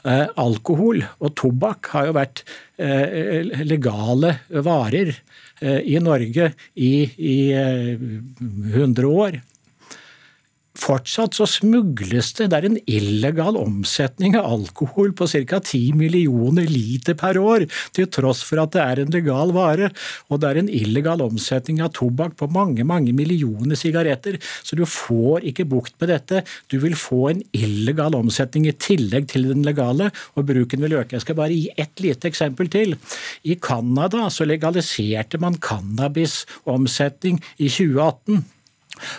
[0.00, 2.42] Eh, alkohol og tobakk har jo vært
[2.80, 9.40] eh, legale varer eh, i Norge i, i 100 år.
[10.80, 12.46] Fortsatt så smugles det.
[12.50, 15.58] Det er en illegal omsetning av alkohol på ca.
[15.60, 17.66] 10 millioner liter per år,
[17.96, 19.90] til tross for at det er en legal vare.
[20.30, 24.38] Og det er en illegal omsetning av tobakk på mange, mange millioner sigaretter.
[24.64, 26.44] Så du får ikke bukt med dette.
[26.72, 31.18] Du vil få en illegal omsetning i tillegg til den legale, og bruken vil øke.
[31.18, 32.96] Jeg skal bare gi ett lite eksempel til.
[33.44, 38.40] I Canada så legaliserte man cannabisomsetning i 2018.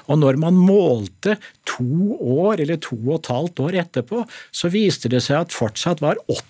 [0.08, 5.12] Og når man målte to år eller to og et halvt år etterpå, så viste
[5.12, 6.42] det seg at fortsatt var 80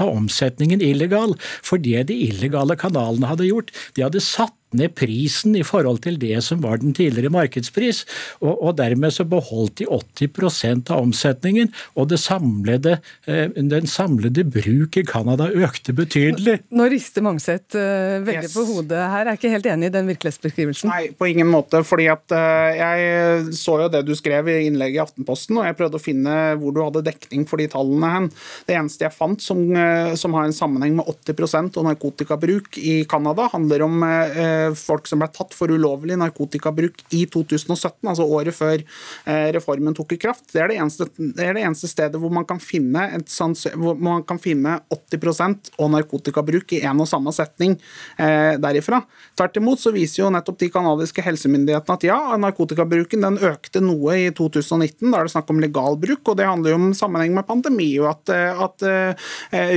[0.00, 1.36] av omsetningen illegal.
[1.62, 6.18] For det de illegale kanalene hadde gjort, de hadde satt ned prisen i forhold til
[6.20, 8.04] det som var den tidligere markedspris,
[8.40, 14.44] og, og dermed så beholdt de 80% av omsetningen, og det samlede, eh, den samlede
[14.46, 16.60] bruk i Canada økte betydelig.
[16.76, 18.54] Nå rister Mangset uh, veldig yes.
[18.54, 19.26] på hodet her.
[19.26, 20.90] Er ikke helt enig i den virkelighetsbeskrivelsen?
[20.90, 21.82] Nei, på ingen måte.
[21.86, 25.78] fordi at uh, jeg så jo det du skrev i innlegget i Aftenposten, og jeg
[25.78, 28.30] prøvde å finne hvor du hadde dekning for de tallene hen.
[28.68, 33.00] Det eneste jeg fant som, uh, som har en sammenheng med 80% og narkotikabruk i
[33.10, 34.00] Canada, handler om
[34.40, 39.96] Eh, folk som ble tatt for ulovlig narkotikabruk i 2017, altså året før eh, reformen
[39.96, 40.46] tok i kraft.
[40.52, 43.98] Det er det eneste, det er det eneste stedet hvor man kan finne, sånt, hvor
[44.00, 47.76] man kan finne 80% og narkotikabruk i en og samme setning
[48.18, 49.02] eh, derifra.
[49.38, 54.18] Tvert imot så viser jo nettopp de kanadiske helsemyndighetene at ja, narkotikabruken den økte noe
[54.26, 55.08] i 2019.
[55.10, 57.92] Da er det snakk om legal bruk, og det handler jo om sammenheng med pandemi,
[58.02, 58.34] og at,
[58.68, 58.86] at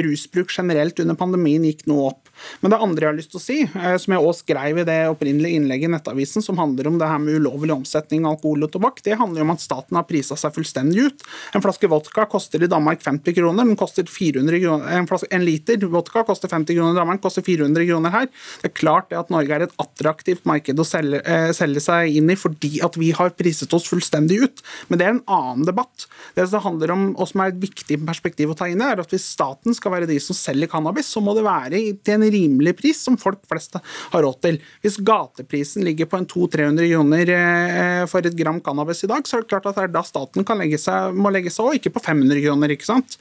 [0.05, 2.22] rusbruk generelt under pandemien gikk nå opp.
[2.61, 4.87] Men det andre jeg har lyst til å si, uh, som jeg også skrev i
[4.87, 8.67] det opprinnelige innlegget i Nettavisen som handler om det her med ulovlig omsetning av alkohol
[8.67, 11.25] og tobakk, det handler om at staten har prisa seg fullstendig ut.
[11.55, 14.91] En flaske vodka koster i Danmark 50 kroner, den koster 400 kroner.
[14.97, 18.29] En, flaske, en liter vodka koster 50 kroner i Danmark, koster 400 kroner her.
[18.61, 22.19] Det er klart det at Norge er et attraktivt marked å selge, eh, selge seg
[22.19, 24.63] inn i fordi at vi har priset oss fullstendig ut.
[24.89, 26.07] Men det er en annen debatt.
[26.37, 29.13] Det som handler om, og som er et viktig perspektiv å ta inn, er at
[29.13, 32.75] hvis staten skal være de som selger cannabis, så må det være til en rimelig
[32.79, 34.59] pris som folk flest har råd til.
[34.83, 39.37] Hvis gateprisen ligger på en 200-300 kroner eh, for et gram cannabis i dag, så
[39.37, 41.93] er det klart at det er da staten legge seg, må legge seg òg, ikke
[41.95, 42.73] på 500 kroner.
[42.73, 43.17] ikke sant?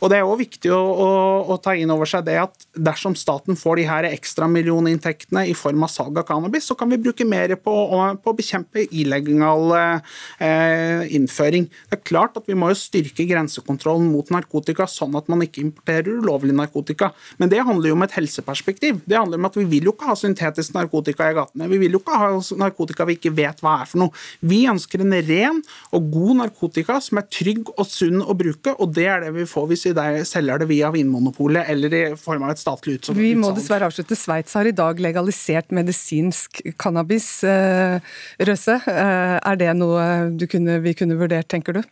[0.00, 1.08] Og Det er òg viktig å, å,
[1.54, 5.54] å, ta inn over seg det at dersom staten får de her ekstra millioninntektene i
[5.56, 7.74] form av salg av cannabis, så kan vi bruke mer på,
[8.22, 11.68] på å bekjempe illegal eh, innføring.
[11.90, 15.64] Det er klart at Vi må jo styrke grensekontrollen mot narkotika, sånn at man ikke
[15.64, 17.10] importerer ulovlig narkotika.
[17.40, 18.14] Men det handler jo om et
[18.56, 19.00] helseperspektiv.
[19.04, 21.68] Det handler om at Vi vil jo ikke ha syntetisk narkotika i gatene.
[21.68, 24.10] Vi vil jo ikke ha narkotika vi ikke vet hva er for noe.
[24.40, 28.94] Vi ønsker en ren og god narkotika som er trygg og sunn å bruke, og
[28.94, 32.54] det er det vi får hvis vi selger det via Vinmonopolet eller i form av
[32.54, 33.18] et statlig utsalg.
[33.18, 34.16] Vi må dessverre avslutte.
[34.16, 37.42] Sveits har i dag legalisert medisinsk cannabis.
[37.44, 38.00] Eh,
[38.46, 41.82] Røse, eh, er det noe kunne, vi kunne vurdert, tenker du?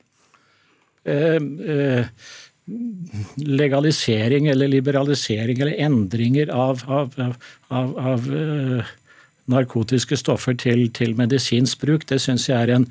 [1.05, 2.42] Eh, uh
[3.37, 7.16] legalisering eller liberalisering eller endringer av, av,
[7.68, 8.92] av, av uh,
[9.53, 12.87] narkotiske stoffer til, til, medisinsk bruk, det syns jeg er en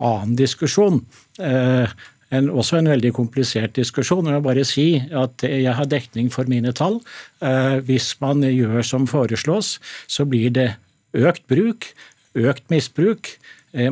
[0.00, 1.02] annen diskusjon.
[1.36, 1.84] Uh,
[2.32, 4.26] en, også en veldig komplisert diskusjon.
[4.28, 7.00] Jeg må bare si at jeg har dekning for mine tall.
[7.44, 9.76] Uh, hvis man gjør som foreslås,
[10.08, 10.70] så blir det
[11.16, 11.90] økt bruk,
[12.36, 13.32] økt misbruk,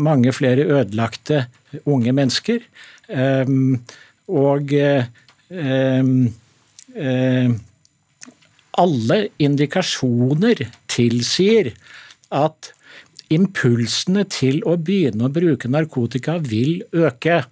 [0.01, 1.42] mange flere ødelagte
[1.85, 2.62] unge mennesker.
[4.27, 4.72] og
[8.77, 11.73] alle indikasjoner tilsier
[12.35, 12.73] at
[13.33, 17.45] impulsene til å begynne å bruke narkotika vil øke.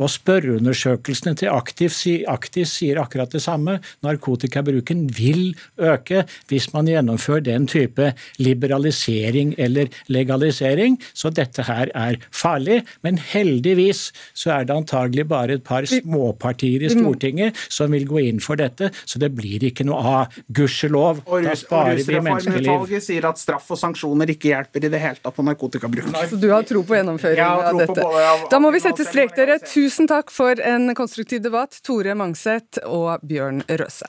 [0.00, 1.90] Og spørreundersøkelsene til Aktiv,
[2.28, 3.78] Aktiv, sier akkurat det samme.
[4.02, 10.96] Narkotikabruken vil øke hvis man gjennomfører den type liberalisering eller legalisering.
[11.14, 12.80] Så dette her er farlig.
[13.04, 18.24] Men heldigvis så er det antagelig bare et par småpartier i Stortinget som vil gå
[18.24, 20.40] inn for dette, så det blir ikke noe av.
[20.52, 21.22] Gudskjelov.
[21.44, 22.58] Da sparer vi menneskeliv.
[22.58, 26.10] Rusreformutvalget sier at straff og sanksjoner ikke hjelper i det hele tatt på narkotikabruk.
[26.32, 28.08] Så du har tro på gjennomføringen av dette?
[28.52, 29.58] Da må vi sette strek, dere.
[29.62, 34.06] Tusen Tusen takk for en konstruktiv debatt, Tore Mangseth og Bjørn Røse.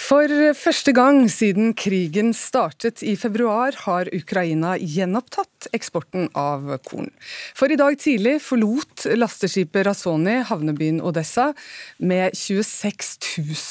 [0.00, 7.10] For første gang siden krigen startet i februar, har Ukraina gjenopptatt eksporten av korn.
[7.58, 11.50] For i dag tidlig forlot lasteskipet Razoni havnebyen Odessa
[11.98, 13.10] med 26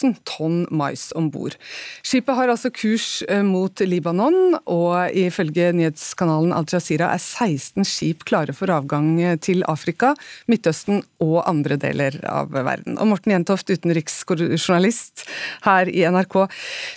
[0.04, 1.58] 000 tonn mais om bord.
[2.06, 8.26] Skipet har altså kurs eh, mot Libanon, og ifølge nyhetskanalen Al Jazeera er 16 skip
[8.30, 10.14] klare for avgang til Afrika,
[10.50, 12.98] Midtøsten og andre deler av verden.
[13.00, 15.26] Og Morten Jentoft, utenriksjournalist
[15.66, 16.38] her i NRK.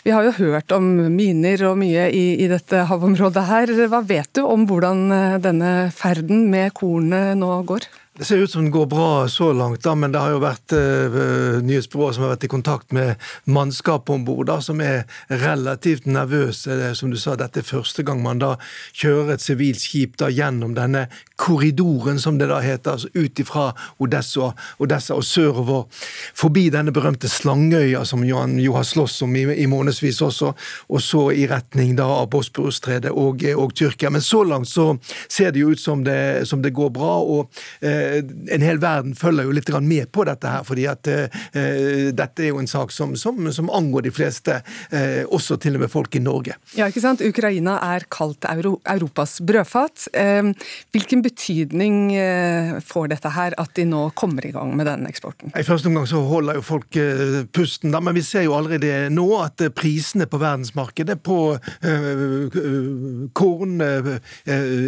[0.04, 3.72] Vi har jo hørt om miner og mye i, i dette havområdet her.
[3.92, 7.86] Hva vet du om hvordan denne ferden med kornet nå går?
[8.18, 10.74] Det ser ut som det går bra så langt, da, men det har jo vært
[10.76, 11.14] uh,
[11.64, 13.14] nyhetsbyråer som har vært i kontakt med
[13.48, 16.76] mannskapet om bord, som er relativt nervøse.
[16.92, 18.58] Som du sa, dette er første gang man da
[18.92, 21.06] kjører et sivilt skip da gjennom denne
[21.40, 23.64] korridoren, som det da heter, altså ut ifra
[23.96, 24.50] Odessa,
[24.84, 26.04] Odessa og sørover,
[26.36, 30.52] forbi denne berømte slangøya som Johan jo har slåss om i, i månedsvis også,
[30.92, 34.12] og så i retning da av Bosporus-stredet og, og, Tyrkia.
[34.12, 34.90] Men så langt så
[35.32, 37.16] ser det jo ut som det, som det går bra.
[37.24, 37.48] og
[37.80, 38.01] uh, Eh,
[38.56, 41.40] en hel verden følger jo litt med på dette her, fordi at uh,
[42.12, 44.58] dette er jo en sak som, som, som, angår de fleste,
[45.32, 46.54] også til og med folk i Norge.
[46.76, 47.22] Ja, ikke sant.
[47.24, 50.08] Ukraina er kalt Euro Europas brødfat.
[50.92, 52.12] Hvilken betydning
[52.84, 55.54] får dette her, at de nå kommer i gang med denne eksporten?
[55.56, 56.98] I første omgang så holder jo folk
[57.56, 61.38] pusten, da, men vi ser jo allerede nå at prisene på verdensmarkedet på
[63.38, 63.76] korn,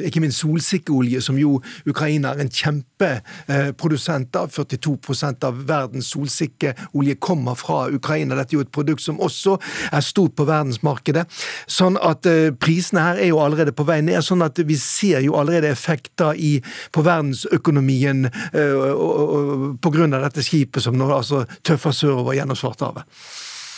[0.05, 1.57] ikke minst solsikkeolje, som jo
[1.89, 4.47] Ukraina er en kjempe kjempeprodusenter.
[4.47, 8.35] 42% av verdens solsikkeolje kommer fra Ukraina.
[8.35, 9.59] Dette er jo et produkt som også
[9.93, 11.27] er stort på verdensmarkedet.
[11.67, 14.23] Sånn at eh, prisene her er jo allerede på vei ned.
[14.25, 16.61] sånn at vi ser jo allerede effekter i,
[16.93, 20.07] på verdensøkonomien uh, pga.
[20.07, 23.05] dette skipet som nå altså tøffer sørover gjennom Svartehavet.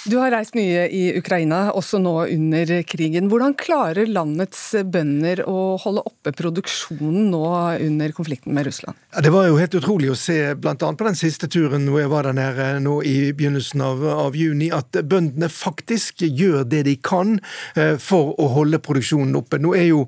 [0.06, 3.26] Du har reist mye i Ukraina, også nå under krigen.
[3.26, 7.42] Hvordan klarer landets bønder å holde oppe produksjonen nå
[7.82, 8.94] under konflikten med Russland?
[9.16, 10.76] Ja, det var jo helt utrolig å se, bl.a.
[10.78, 14.68] på den siste turen hvor jeg var der nede nå i begynnelsen av, av, juni,
[14.70, 17.40] at bøndene faktisk gjør det de kan
[17.74, 19.58] eh, for å holde produksjonen oppe.
[19.58, 20.06] Nå er jo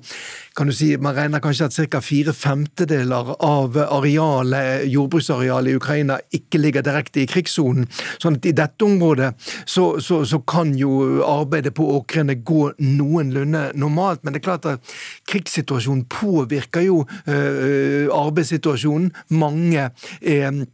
[0.59, 2.01] kan du si, Man regner kanskje at ca.
[2.03, 7.87] fire femtedeler av arealet, jordbruksarealet i Ukraina ikke ligger direkte i krigssonen.
[8.19, 9.29] Sånn at i dette området
[9.63, 14.23] så så, så, kan jo arbeidet på åkrene gå noenlunde normalt.
[14.23, 14.95] Men det er klart at
[15.29, 19.11] krigssituasjonen påvirker jo uh, arbeidssituasjonen.
[19.35, 19.89] Mange
[20.21, 20.65] er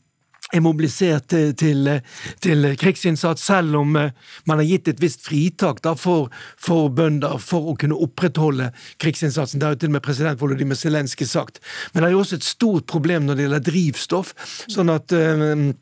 [0.54, 1.88] er mobilisert til,
[2.42, 4.12] til, krigsinnsats, selv om eh,
[4.46, 6.30] man har gitt et visst fritak da, for,
[6.62, 8.70] for, bønder for å kunne opprettholde
[9.02, 9.60] krigsinnsatsen.
[9.60, 11.62] Det har jo til og med president Volodymyr Zelenskyj sagt.
[11.94, 14.36] Men det er jo også et stort problem når det gjelder drivstoff.
[14.70, 15.74] sånn at Eh,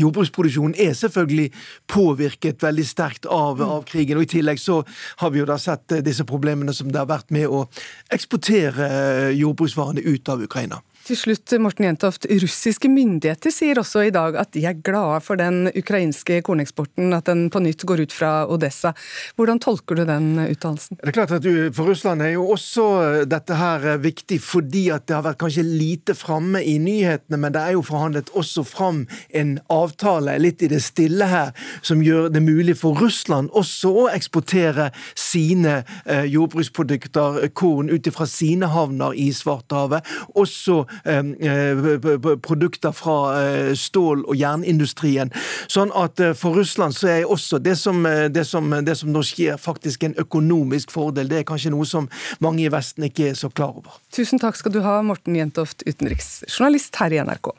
[0.00, 1.48] jordbruksproduksjonen er selvfølgelig
[1.90, 3.64] påvirket veldig sterkt av, mm.
[3.66, 4.20] av, krigen.
[4.20, 4.80] og I tillegg så
[5.22, 7.64] har vi jo da sett eh, disse problemene som det har vært med å
[8.12, 10.80] eksportere eh, jordbruksvarene ut av Ukraina.
[11.10, 12.26] Til slutt, Morten Jentoft.
[12.38, 17.26] Russiske myndigheter sier også i dag at de er glade for den ukrainske korneksporten, at
[17.26, 18.92] den på nytt går ut fra Odessa.
[19.34, 21.00] Hvordan tolker du den uttalelsen?
[21.00, 24.84] Det er klart at For Russland er jo også eh, dette her eh, viktig fordi
[24.94, 28.62] at det har vært kanskje lite framme i nyhetene, men det er jo forhandlet også
[28.70, 29.02] fram
[29.34, 31.50] en avtale litt i det stille her,
[31.82, 38.30] som gjør det mulig for Russland også å eksportere sine eh, jordbruksprodukter, korn, ut fra
[38.30, 40.06] sine havner i Svartehavet.
[40.38, 40.84] Også
[42.46, 45.32] produkter fra eh, stål- og jernindustrien.
[45.70, 49.24] Sånn at eh, for Russland så er også det som, det, som, det som nå
[49.26, 51.30] skjer, faktisk en økonomisk fordel.
[51.30, 53.98] Det er kanskje noe som mange i Vesten ikke er så klar over.
[54.14, 57.52] Tusen takk skal du ha, Morten Jentoft, utenriksjournalist her i NRK.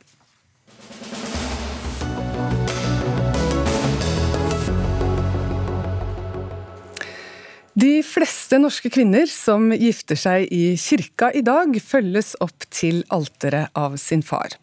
[7.79, 13.71] De fleste norske kvinner som gifter seg i kirka i dag, følges opp til alteret
[13.79, 14.57] av sin far.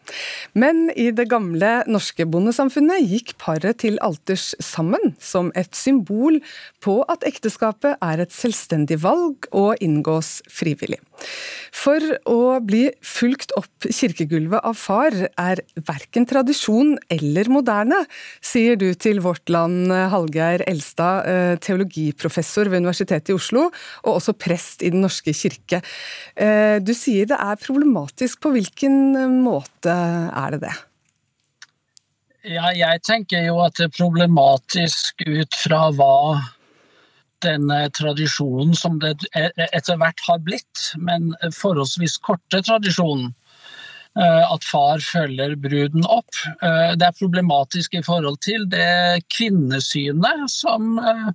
[0.53, 6.37] Men i det gamle norske bondesamfunnet gikk paret til alters sammen, som et symbol
[6.85, 11.01] på at ekteskapet er et selvstendig valg og inngås frivillig.
[11.75, 11.99] For
[12.29, 18.03] å bli fulgt opp kirkegulvet av far er verken tradisjon eller moderne,
[18.41, 23.69] sier du til Vårt Land, Hallgeir Elstad, eh, teologiprofessor ved Universitetet i Oslo,
[24.03, 25.81] og også prest i Den norske kirke.
[26.35, 28.41] Eh, du sier det er problematisk.
[28.41, 30.75] På hvilken måte er det det?
[32.49, 36.39] Ja, jeg tenker jo at det er problematisk ut fra hva
[37.43, 43.33] denne tradisjonen som det etter hvert har blitt, men forholdsvis korte tradisjonen.
[44.17, 46.33] Eh, at far følger bruden opp.
[46.65, 51.29] Eh, det er problematisk i forhold til det kvinnesynet som, eh,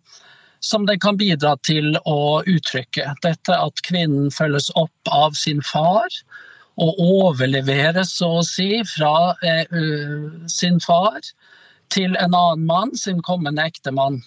[0.64, 3.10] som det kan bidra til å uttrykke.
[3.24, 6.08] Dette at kvinnen følges opp av sin far
[6.80, 9.34] og overleveres, så å si, fra
[10.50, 11.20] sin far
[11.94, 14.22] til en annen mann, sin kommende ektemann.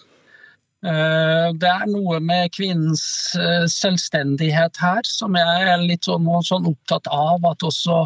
[0.86, 3.04] Eh, det er noe med kvinnens
[3.36, 8.04] eh, selvstendighet her som jeg er litt sånn, sånn opptatt av at også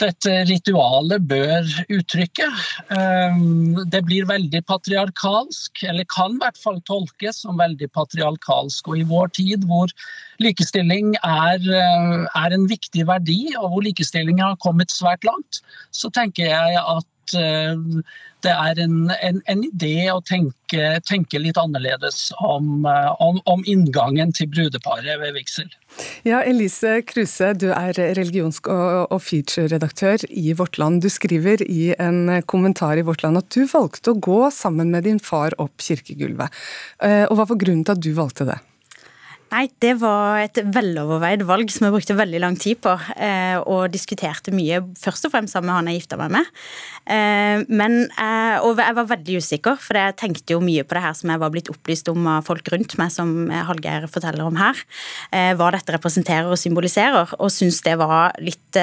[0.00, 2.48] dette ritualet bør uttrykke.
[2.96, 8.88] Ehm, det blir veldig patriarkalsk, eller kan i hvert fall tolkes som veldig patriarkalsk.
[8.88, 9.92] Og i vår tid hvor
[10.40, 15.60] likestilling er, eh, er en viktig verdi, og hvor likestillingen har kommet svært langt,
[15.92, 17.06] så tenker jeg at
[17.38, 18.02] eh,
[18.44, 23.64] det er en, en, en idé å tenke, tenke, litt annerledes om, eh, om, om
[23.68, 25.68] inngangen til brudeparet ved vigsel.
[26.24, 31.02] Ja, Elise Kruse, du er religions- og, feature-redaktør i Vårt Land.
[31.04, 35.04] Du skriver i en kommentar i Vårt Land at du valgte å gå sammen med
[35.08, 36.54] din far opp kirkegulvet.
[37.04, 38.60] Eh, og Hva var grunnen til at du valgte det?
[39.50, 42.92] Nei, det var et veloverveid valg som jeg brukte veldig lang tid på.
[43.18, 46.52] Eh, og diskuterte mye, først og fremst sammen med han jeg gifta meg med.
[47.10, 47.98] Eh, men,
[48.62, 51.42] og jeg var veldig usikker, for jeg tenkte jo mye på det her som jeg
[51.42, 54.78] var blitt opplyst om av folk rundt meg, som Hallgeir forteller om her.
[55.34, 57.34] Eh, hva dette representerer og symboliserer.
[57.42, 58.78] Og syntes det var litt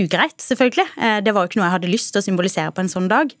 [0.00, 0.88] ugreit, selvfølgelig.
[1.26, 3.34] Det var jo ikke noe jeg hadde lyst til å symbolisere på en sånn dag.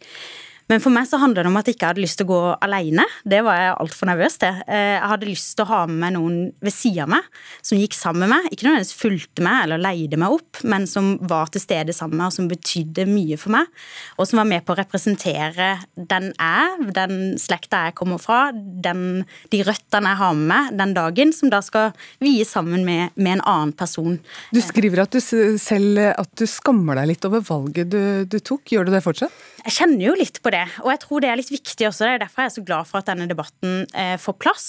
[0.70, 2.40] Men for meg så handler det om at jeg ikke hadde lyst til å gå
[2.64, 3.04] alene.
[3.22, 4.62] Det var jeg altfor nervøs til.
[4.66, 7.28] Eh, jeg hadde lyst til å ha med meg noen ved sida av meg,
[7.62, 8.48] som gikk sammen med meg.
[8.50, 12.24] Ikke nødvendigvis fulgte meg eller leide meg opp, men som var til stede sammen med
[12.24, 13.70] meg, og som betydde mye for meg.
[14.18, 19.22] Og som var med på å representere den jeg, den slekta jeg kommer fra, den,
[19.52, 23.38] de røttene jeg har med meg den dagen, som da skal vie sammen med, med,
[23.38, 24.18] en annen person.
[24.54, 28.64] Du skriver at du selv at du skammer deg litt over valget du, du tok.
[28.72, 29.34] Gjør du det fortsatt?
[29.66, 32.04] Jeg kjenner jo litt på det, og jeg tror det er litt viktig også.
[32.06, 34.66] Det er derfor jeg er så glad for at denne debatten eh, får plass.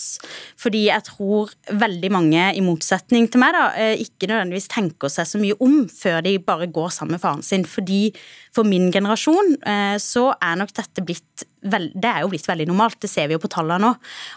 [0.57, 5.29] Fordi jeg tror veldig mange, i motsetning til meg, da, eh, ikke nødvendigvis tenker seg
[5.29, 7.67] så mye om før de bare går sammen med faren sin.
[7.69, 8.09] Fordi
[8.55, 12.99] for min generasjon eh, så er nok dette blitt det er jo blitt veldig normalt,
[13.03, 13.91] det ser vi jo på tallene nå.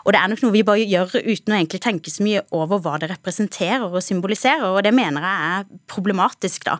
[0.04, 2.82] Og det er nok noe vi bare gjør uten å egentlig tenke så mye over
[2.84, 6.78] hva det representerer og symboliserer, og det mener jeg er problematisk, da.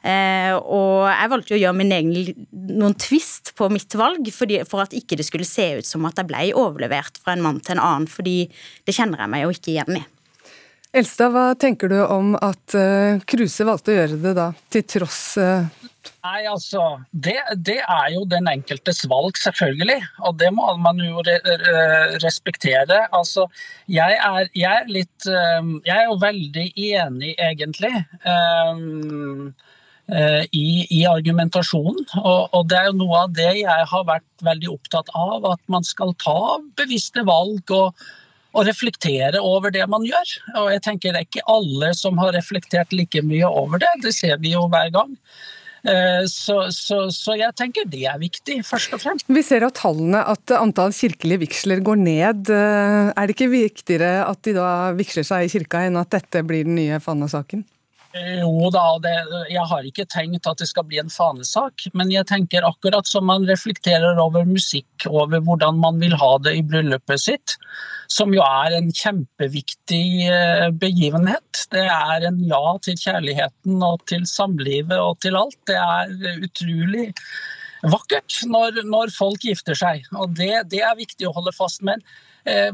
[0.00, 2.46] Eh, og jeg valgte jo å gjøre min egen
[2.80, 6.20] noen twist på mitt valg, fordi, for at ikke det skulle se ut som at
[6.20, 8.44] jeg ble overlevert fra en mann til en annen, fordi
[8.86, 10.06] det kjenner jeg meg jo ikke igjen i.
[10.90, 15.20] Elstad, hva tenker du om at uh, Kruse valgte å gjøre det da, til tross
[15.38, 15.68] uh...
[16.20, 16.82] Nei, altså,
[17.12, 20.00] det, det, er jo den enkeltes valg, selvfølgelig.
[20.26, 21.36] Og det må man jo re
[22.20, 23.04] respektere.
[23.16, 23.46] Altså,
[23.88, 27.92] jeg er, jeg er litt um, Jeg er jo veldig enig, egentlig.
[28.24, 29.52] Um,
[30.10, 32.04] i, i, argumentasjonen.
[32.18, 35.46] Og, og, det er jo noe av det jeg har vært veldig opptatt av.
[35.54, 37.64] At man skal ta bevisste valg.
[37.70, 37.96] og
[38.50, 40.34] og reflektere over det man gjør.
[40.62, 44.14] Og jeg tenker Det er ikke alle som har reflektert like mye over det, det
[44.16, 45.16] ser vi jo hver gang.
[45.80, 49.28] Eh, så, så, så, jeg tenker det er viktig, først og fremst.
[49.32, 52.52] Vi ser av tallene at antall kirkelige vigsler går ned.
[52.52, 56.44] Eh, er det ikke viktigere at de da vigsler seg i kirka, enn at dette
[56.46, 57.64] blir den nye Fana-saken?
[58.10, 59.12] Jo da, det,
[59.52, 61.84] jeg har ikke tenkt at det skal bli en fanesak.
[61.94, 66.56] Men jeg tenker akkurat som man reflekterer over musikk, over hvordan man vil ha det
[66.58, 67.54] i bryllupet sitt,
[68.10, 71.62] som jo er en kjempeviktig eh, begivenhet.
[71.70, 75.60] Det er en ja til kjærligheten og til samlivet og til alt.
[75.70, 77.12] Det er utrolig
[77.86, 82.02] vakkert når, når folk gifter seg, og det, det er viktig å holde fast med.
[82.48, 82.72] Eh,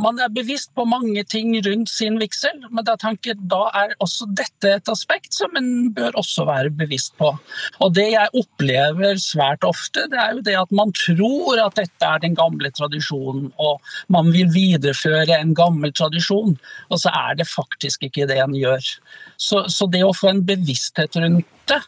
[0.00, 4.28] man er bevisst på mange ting rundt sin vigsel, men da, tenker, da er også
[4.38, 7.32] dette et aspekt som en bør også være bevisst på.
[7.80, 12.06] Og Det jeg opplever svært ofte, det er jo det at man tror at dette
[12.06, 16.56] er den gamle tradisjonen, og man vil videreføre en gammel tradisjon,
[16.90, 18.92] og så er det faktisk ikke det en gjør.
[19.40, 21.80] Så, så det å få en bevissthet rundt det,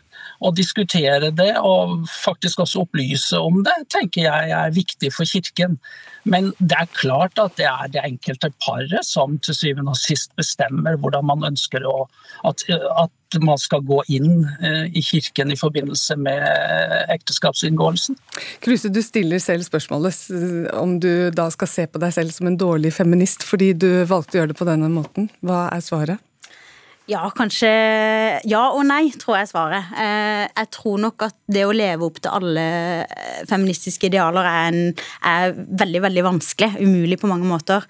[0.43, 5.79] og diskutere det og faktisk også opplyse om det, tenker jeg er viktig for Kirken.
[6.25, 10.31] Men det er klart at det er det enkelte paret som til syvende og sist
[10.39, 12.05] bestemmer hvordan man ønsker å,
[12.47, 16.47] at, at man skal gå inn eh, i kirken i forbindelse med
[17.17, 18.19] ekteskapsinngåelsen.
[18.63, 22.61] Kruse, du stiller selv spørsmålet om du da skal se på deg selv som en
[22.61, 25.31] dårlig feminist fordi du valgte å gjøre det på denne måten.
[25.43, 26.23] Hva er svaret?
[27.13, 27.69] Ja, kanskje
[28.49, 29.91] ja og nei, tror jeg svaret.
[30.01, 32.67] Eh, jeg tror nok at det å leve opp til alle
[33.05, 36.71] eh, feministiske idealer er, en, er veldig, veldig vanskelig.
[36.81, 37.85] Umulig på mange måter.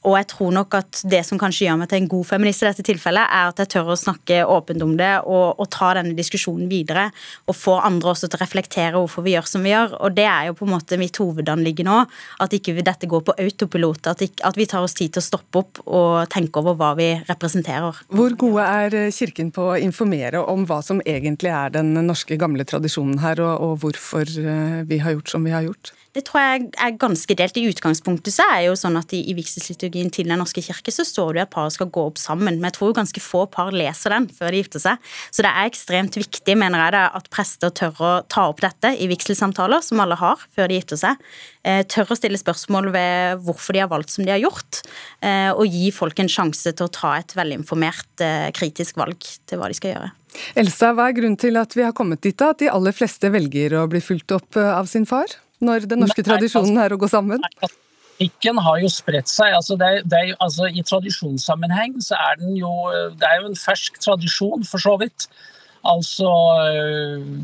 [0.00, 2.64] Eh, og jeg tror nok at det som kanskje gjør meg til en god feminist
[2.64, 5.92] i dette tilfellet, er at jeg tør å snakke åpent om det og, og ta
[5.98, 7.10] denne diskusjonen videre.
[7.46, 9.96] Og få andre også til å reflektere hvorfor vi gjør som vi gjør.
[10.00, 12.00] Og det er jo på en måte mitt hovedanliggende nå.
[12.40, 14.10] At ikke dette går på autopilot.
[14.12, 16.92] At, ikke, at vi tar oss tid til å stoppe opp og tenke over hva
[16.98, 18.02] vi representerer.
[18.12, 22.66] Hvor gode er Kirken på å informere om hva som egentlig er den norske gamle
[22.68, 25.92] tradisjonen her, og, og hvorfor eh, vi har gjort som vi har gjort?
[26.10, 27.58] Det tror jeg er ganske delt.
[27.60, 31.04] I utgangspunktet så er jo sånn at i, i vigselsliturgien til Den norske kirke, så
[31.06, 32.58] står det at paret skal gå opp sammen.
[32.58, 35.10] Men jeg tror jo ganske få par leser den før de gifter seg.
[35.30, 38.94] Så det er ekstremt viktig, mener jeg, det, at prester tør å ta opp dette
[38.98, 41.26] i vigselsamtaler, som alle har før de gifter seg.
[41.62, 44.82] Eh, tør å stille spørsmål ved hvorfor de har valgt som de har gjort,
[45.22, 48.08] eh, og gi folk en sjanse til å ta et velinformert,
[48.56, 50.10] kritisk valg til hva de skal gjøre.
[50.58, 53.30] Elsa, hva er grunnen til at vi har kommet dit da, at de aller fleste
[53.32, 55.38] velger å bli fulgt opp eh, av sin far?
[55.60, 57.44] Når den norske tradisjonen er å gå sammen?
[58.20, 59.54] Ikke har jo spredt seg.
[59.56, 62.72] Altså det, det, altså I tradisjonssammenheng så er den jo
[63.16, 65.28] Det er jo en fersk tradisjon, for så vidt.
[65.88, 66.28] Altså,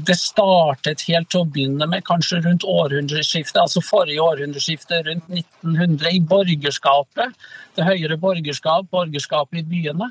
[0.04, 6.10] Det startet helt til å begynne med kanskje rundt århundreskiftet, altså forrige århundreskifte, rundt 1900,
[6.12, 7.32] i borgerskapet.
[7.76, 10.10] Det høyere borgerskap, borgerskapet i byene.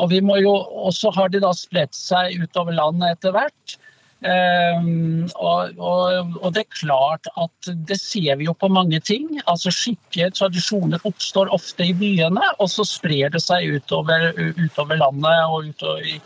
[0.00, 0.54] Og vi må jo,
[0.88, 3.76] også har de da spredt seg utover landet etter hvert.
[4.20, 9.40] Um, og, og, og, det er klart at det ser vi jo på mange ting.
[9.46, 15.46] altså Skikker, tradisjoner oppstår ofte i byene, og så sprer det seg utover, utover landet
[15.48, 16.20] og utover i,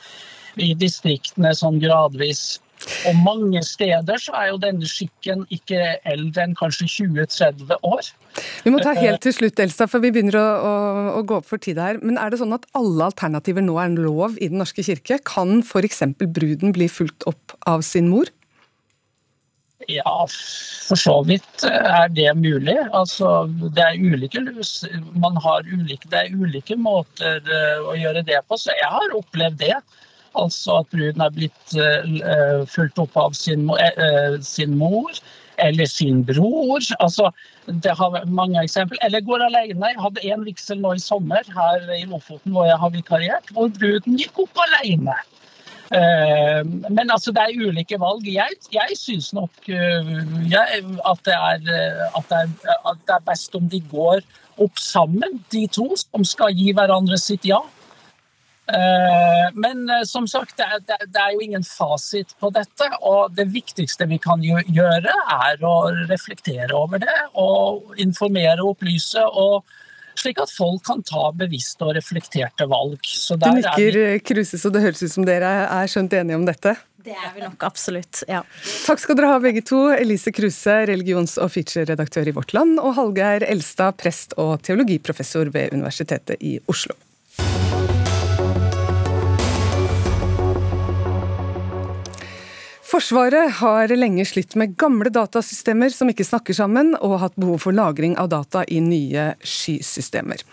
[0.58, 2.58] i distriktene sånn gradvis.
[3.08, 5.80] Og mange steder så er jo denne skikken ikke
[6.10, 8.10] eldre enn kanskje 20-30 år.
[8.64, 10.74] Vi må ta helt til slutt, Elsa, for vi begynner å, å,
[11.18, 12.00] å, gå opp for tid her.
[12.02, 15.20] Men er det sånn at alle alternativer nå er en lov i Den norske kirke?
[15.24, 16.02] Kan f.eks.
[16.24, 18.32] bruden bli fulgt opp av sin mor?
[19.90, 20.24] Ja,
[20.88, 22.76] for så vidt er det mulig.
[22.96, 24.40] Altså, det er ulike
[25.20, 29.16] man har ulike, Det er ulike måter eh, å gjøre det på, så jeg har
[29.18, 29.76] opplevd det.
[30.34, 35.12] Altså at bruden er blitt uh, fulgt opp av sin, uh, sin, mor
[35.62, 36.82] eller sin bror.
[36.98, 37.30] Altså,
[37.66, 38.98] det har mange eksempler.
[39.06, 39.92] Eller går alene.
[39.92, 43.70] Jeg hadde en vigsel nå i sommer her i Lofoten hvor jeg har vikariert, hvor
[43.78, 45.14] bruden gikk opp alene.
[45.94, 48.26] Men altså, det er ulike valg.
[48.26, 51.68] Jeg, jeg syns nok jeg, at, det er,
[52.18, 54.24] at, det er, at det er best om de går
[54.62, 57.62] opp sammen, de to som skal gi hverandre sitt ja.
[58.66, 62.88] Eh, men eh, som sagt, det er, jo ingen fasit på dette.
[63.04, 65.76] Og det viktigste vi kan gjøre, er å
[66.08, 69.24] reflektere over det og informere og opplyse.
[69.24, 69.64] og
[70.14, 73.00] slik at folk kan ta bevisste og reflekterte valg.
[73.02, 76.76] du nikker, Kruse, så det høres ut som dere er skjønt enige om dette?
[77.04, 78.40] Det er vi nok absolutt, ja.
[78.86, 79.90] Takk skal dere ha begge to.
[79.92, 85.76] Elise Kruse, religions- og feature-redaktør i Vårt Land, og Hallgeir Elstad, prest og teologiprofessor ved
[85.76, 86.96] Universitetet i Oslo.
[92.94, 97.74] Forsvaret har lenge slitt med gamle datasystemer som ikke snakker sammen, og hatt behov for
[97.74, 100.44] lagring av data i nye skysystemer.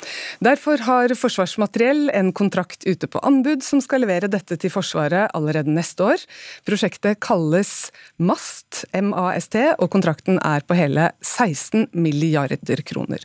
[0.41, 5.69] Derfor har Forsvarsmateriell en kontrakt ute på anbud som skal levere dette til Forsvaret allerede
[5.69, 6.23] neste år.
[6.65, 13.21] Prosjektet kalles MAST, MAST, og kontrakten er på hele 16 milliarder kroner.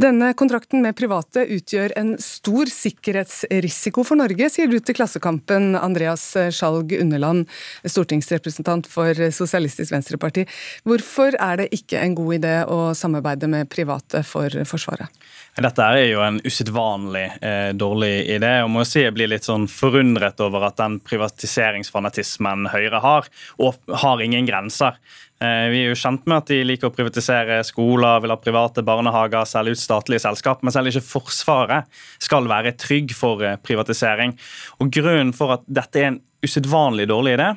[0.00, 6.30] Denne kontrakten med private utgjør en stor sikkerhetsrisiko for Norge, sier du til Klassekampen, Andreas
[6.56, 7.44] Skjalg Underland,
[7.84, 10.46] stortingsrepresentant representant for Sosialistisk Venstreparti.
[10.86, 15.10] Hvorfor er det ikke en god idé å samarbeide med private for Forsvaret?
[15.56, 18.58] Dette er jo en usedvanlig eh, dårlig idé.
[18.62, 23.78] og må si Jeg blir litt sånn forundret over at den privatiseringsfanatismen Høyre har, og
[24.04, 24.98] har ingen grenser.
[25.40, 28.84] Eh, vi er jo kjent med at de liker å privatisere skoler, vil ha private
[28.86, 31.88] barnehager, selge ut statlige selskap, men selv ikke Forsvaret
[32.22, 34.36] skal være trygg for eh, privatisering.
[34.80, 37.50] Og Grunnen for at dette er en usedvanlig dårlig idé,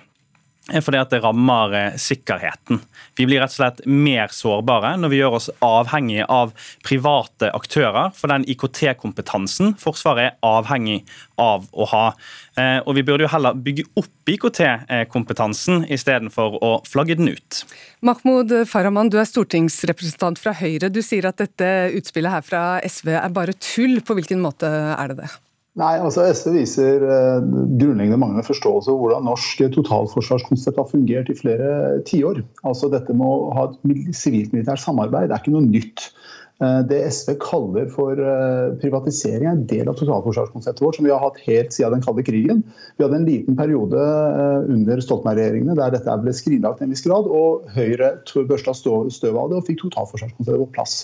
[0.70, 2.82] er fordi at det rammer eh, sikkerheten.
[3.18, 6.54] Vi blir rett og slett mer sårbare når vi gjør oss avhengig av
[6.86, 11.02] private aktører for den IKT-kompetansen Forsvaret er avhengig
[11.40, 12.06] av å ha.
[12.60, 17.64] Eh, og Vi burde jo heller bygge opp IKT-kompetansen istedenfor å flagge den ut.
[18.06, 20.92] Mahmoud Farahman, du er stortingsrepresentant fra Høyre.
[20.94, 24.00] Du sier at dette utspillet her fra SV er bare tull.
[24.06, 25.32] På hvilken måte er det det?
[25.80, 27.44] Nei, altså SV viser eh,
[27.80, 31.70] grunnleggende manglende forståelse av hvordan norsk totalforsvarskonsept har fungert i flere
[32.10, 32.42] tiår.
[32.68, 36.10] Altså dette med å ha et sivilt-militært samarbeid det er ikke noe nytt.
[36.60, 41.14] Eh, det SV kaller for eh, privatisering, er en del av totalforsvarskonseptet vårt, som vi
[41.14, 42.66] har hatt helt siden den kalde krigen.
[42.98, 47.06] Vi hadde en liten periode eh, under Stoltenberg-regjeringene der dette ble skrinlagt til en viss
[47.06, 48.12] grad, og Høyre
[48.50, 50.96] børsta støv av det og fikk totalforsvarskonseptet på plass.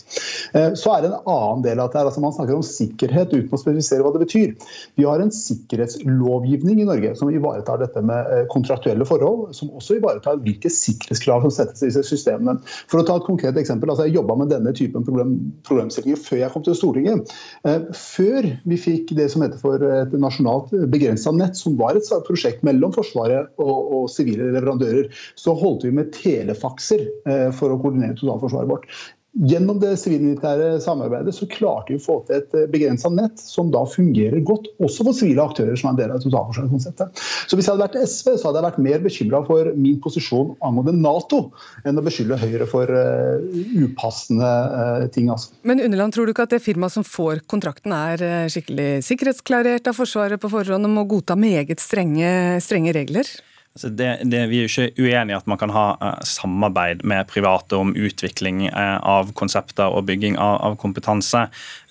[0.79, 3.59] Så er det en annen del av det altså Man snakker om sikkerhet uten å
[3.59, 4.53] spesifisere hva det betyr.
[4.99, 10.39] Vi har en sikkerhetslovgivning i Norge som ivaretar dette med kontraktuelle forhold, som også ivaretar
[10.43, 12.57] hvilke sikkerhetskrav som settes i disse systemene.
[12.91, 15.35] For å ta et konkret eksempel, altså Jeg jobba med denne typen problem
[15.67, 17.33] problemstillinger før jeg kom til Stortinget.
[17.67, 22.11] Eh, før vi fikk det som heter for et nasjonalt begrensa nett, som var et
[22.27, 28.17] prosjekt mellom Forsvaret og sivile leverandører, så holdt vi med telefakser eh, for å koordinere
[28.19, 28.89] totalforsvaret vårt.
[29.35, 33.67] Gjennom det sivilmilitære samarbeidet så klarte vi å få til et eh, begrensa nett som
[33.73, 37.19] da fungerer godt, også for sivile aktører som er en del av totalforsvarskonseptet.
[37.19, 40.53] Så hvis jeg hadde vært SV, så hadde jeg vært mer bekymra for min posisjon
[40.63, 41.41] angående Nato
[41.83, 45.27] enn å beskylde Høyre for uh, upassende uh, ting.
[45.33, 45.51] Altså.
[45.67, 49.99] Men Underland, tror du ikke at det firmaet som får kontrakten er skikkelig sikkerhetsklarert av
[49.99, 52.31] Forsvaret på forhånd og må godta meget strenge,
[52.63, 53.27] strenge regler?
[53.75, 57.01] Altså det, det, vi er jo ikke uenig i at man kan ha uh, samarbeid
[57.03, 61.41] med private om utvikling uh, av konsepter og bygging av, av kompetanse.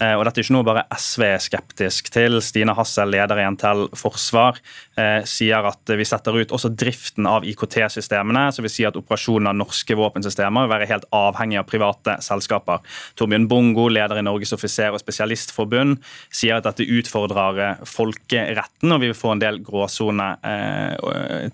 [0.01, 2.39] Uh, og Dette er ikke noe bare SV er skeptisk til.
[2.41, 4.57] Stine Hassel, leder i NTL Forsvar,
[5.27, 8.45] sier at vi setter ut også driften av IKT-systemene.
[8.55, 12.79] så vil si at Operasjonen av norske våpensystemer vil være helt avhengig av private selskaper.
[13.19, 15.99] Torbjørn Bongo, leder i Norges offiser- og spesialistforbund,
[16.31, 20.39] sier at dette utfordrer folkeretten, og vi vil få en del gråsoner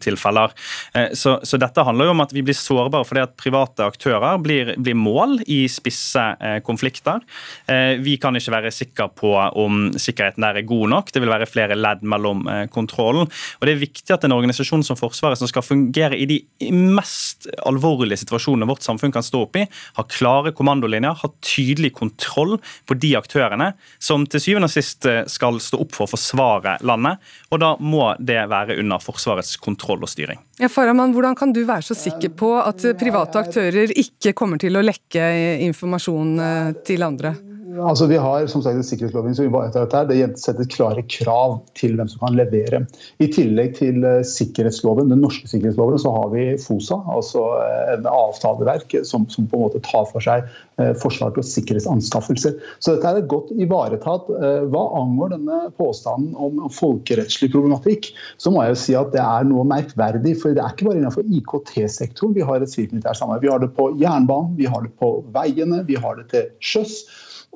[0.04, 0.52] til tilfeller.
[0.94, 4.38] Eh, så, så, dette handler jo om at vi blir sårbare fordi at private aktører
[4.42, 7.20] blir, blir mål i spisse eh, konflikter.
[7.66, 11.12] Eh, vi kan ikke være sikre på om sikkerheten der er god nok.
[11.12, 13.28] Det vil være flere ledd mellom kontrollen.
[13.28, 16.40] Og Det er viktig at en organisasjon som Forsvaret, som skal fungere i de
[16.74, 19.64] mest alvorlige situasjonene vårt samfunn kan stå opp i,
[19.96, 22.58] har klare kommandolinjer, har tydelig kontroll
[22.88, 27.20] på de aktørene som til syvende og sist skal stå opp for å forsvare landet.
[27.50, 30.40] Og da må det være under Forsvarets kontroll og styring.
[30.60, 34.76] Ja, Faraman, hvordan kan du være så sikker på at private aktører ikke kommer til
[34.76, 35.30] å lekke
[35.68, 37.34] informasjon eh, til andre?
[37.78, 40.00] Altså, vi har som sagt en som ivaretar dette.
[40.10, 42.80] Det setter klare krav til hvem som kan levere.
[43.22, 48.08] I tillegg til uh, sikkerhetsloven, den norske sikkerhetsloven, så har vi FOSA, altså uh, en
[48.10, 50.48] avtaleverk som, som, på en måte tar for seg
[50.80, 52.58] uh, forsvars- og sikkerhetsanskaffelser.
[52.82, 54.26] Så dette er godt ivaretatt.
[54.72, 58.10] Hva angår denne påstanden om folkerettslig problematikk,
[58.40, 60.34] så må jeg jo si at det er noe merkverdig.
[60.42, 63.46] For det er ikke bare innenfor IKT-sektoren vi har et sivilt-militært samarbeid.
[63.46, 67.02] Vi har det på jernbanen, vi har det på veiene, vi har det til sjøs.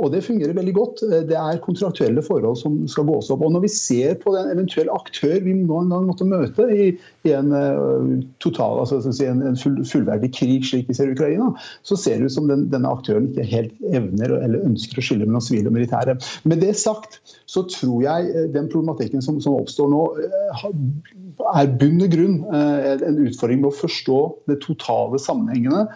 [0.02, 1.02] Og det fungerer veldig godt.
[1.06, 3.44] Eh, det er kontraktuelle forhold som skal gås opp.
[3.46, 6.88] Og når vi ser på den eventuelle aktør vi nå en gang måtte møte i,
[7.28, 8.08] i en uh,
[8.42, 11.52] total, altså si en, en full, fullverdig krig slik vi ser i Ukraina,
[11.86, 15.28] så ser det ut som den, denne aktøren ikke helt evner eller ønsker å skille
[15.28, 16.18] mellom sivile og militære.
[16.50, 17.20] Med det sagt
[17.50, 20.02] så tror jeg eh, den problematikken som, som oppstår nå,
[21.54, 24.20] er bunn og grunn en utfordring med å forstå
[24.50, 25.86] det totale sammenhengene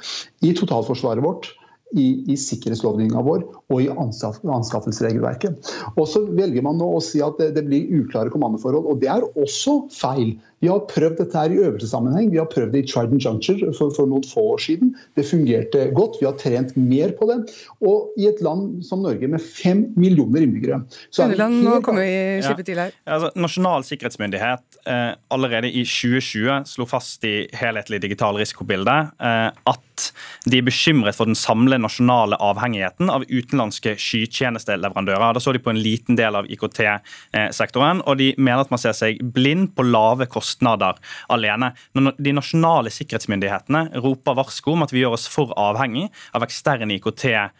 [0.47, 1.51] i totalforsvaret vårt
[1.97, 5.71] i, i sikkerhetslovgivninga vår og i anskaffelsesregelverket.
[5.95, 9.11] Og så velger man nå å si at det, det blir uklare kommandoforhold, og det
[9.13, 10.37] er også feil.
[10.63, 12.31] Vi har prøvd dette her i øvelsessammenheng.
[12.33, 14.91] Vi har prøvd det i Trident Juncture for, for, noen få år siden.
[15.19, 16.19] Det fungerte godt.
[16.21, 17.39] Vi har trent mer på det.
[17.87, 20.81] Og i et land som Norge med fem millioner innbyggere
[21.15, 22.95] så er nå kommer vi slippe til her.
[23.07, 29.51] Ja, altså, Nasjonal sikkerhetsmyndighet eh, allerede i 2020 slo fast i helhetlig digital risikobilde eh,
[29.71, 29.85] at
[30.49, 35.35] de er bekymret for den samlede nasjonale avhengigheten av utenlandske skytjenesteleverandører.
[35.35, 38.95] Da så de på en liten del av IKT-sektoren, og de mener at man ser
[38.97, 41.73] seg blind på lave kostnader kostnader alene.
[41.95, 46.97] Når de nasjonale sikkerhetsmyndighetene roper varsko om at vi gjør oss for avhengig av eksterne
[46.97, 47.51] IKT Eh,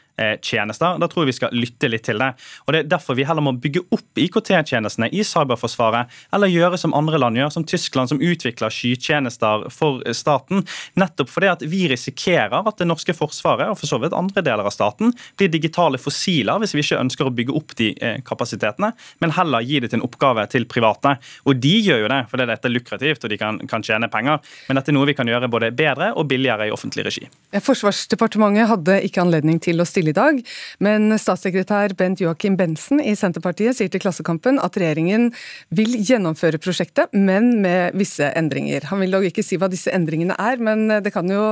[0.43, 0.99] tjenester.
[0.99, 2.33] Da tror jeg vi skal lytte litt til det.
[2.67, 6.95] Og Det er derfor vi heller må bygge opp IKT-tjenestene i cyberforsvaret, eller gjøre som
[6.97, 10.65] andre land gjør, som Tyskland, som utvikler skytjenester for staten.
[10.99, 14.67] Nettopp fordi at vi risikerer at det norske forsvaret, og for så vidt andre deler
[14.67, 18.93] av staten, blir digitale fossiler hvis vi ikke ønsker å bygge opp de eh, kapasitetene,
[19.23, 21.17] men heller gi det til en oppgave til private.
[21.49, 24.43] Og de gjør jo det fordi dette er lukrativt og de kan, kan tjene penger,
[24.69, 27.27] men dette er noe vi kan gjøre både bedre og billigere i offentlig regi.
[27.69, 30.41] Forsvarsdepartementet hadde ikke anledning til å stille i dag.
[30.85, 35.31] Men statssekretær Bent Joakim Bensen i Senterpartiet sier til Klassekampen at regjeringen
[35.75, 38.89] vil gjennomføre prosjektet, men med visse endringer.
[38.93, 41.43] Han vil dog ikke si hva disse endringene er, men det kan jo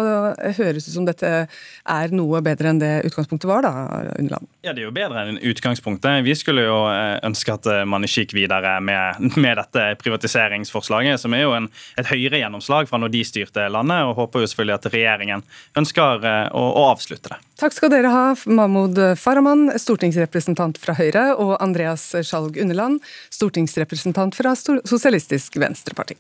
[0.56, 3.72] høres ut som dette er noe bedre enn det utgangspunktet var, da,
[4.16, 4.48] Underland?
[4.66, 6.24] Ja, det er jo bedre enn utgangspunktet.
[6.26, 11.20] Vi skulle jo eh, ønske at eh, man ikke gikk videre med, med dette privatiseringsforslaget,
[11.22, 11.68] som er jo en,
[12.00, 15.46] et høyere gjennomslag fra når de styrte landet, og håper jo selvfølgelig at regjeringen
[15.78, 17.40] ønsker eh, å, å avslutte det.
[17.56, 23.00] Takk skal dere ha, Mahmoud Farahman, stortingsrepresentant fra Høyre, og Andreas Skjalg Underland,
[23.34, 26.14] stortingsrepresentant fra Sosialistisk Venstreparti.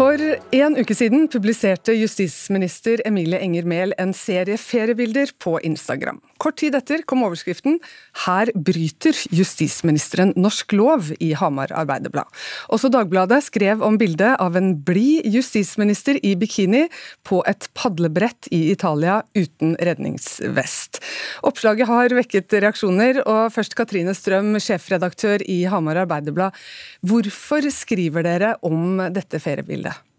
[0.00, 0.16] For
[0.56, 6.22] en uke siden publiserte justisminister Emilie Enger Mehl en serie feriebilder på Instagram.
[6.40, 7.78] Kort tid etter kom overskriften
[8.24, 12.28] 'Her bryter justisministeren norsk lov' i Hamar Arbeiderblad.
[12.72, 16.86] Også Dagbladet skrev om bildet av en blid justisminister i bikini
[17.28, 21.02] på et padlebrett i Italia uten redningsvest.
[21.44, 26.56] Oppslaget har vekket reaksjoner, og først Katrine Strøm, sjefredaktør i Hamar Arbeiderblad.
[27.04, 30.09] Hvorfor skriver dere om dette feriebildet?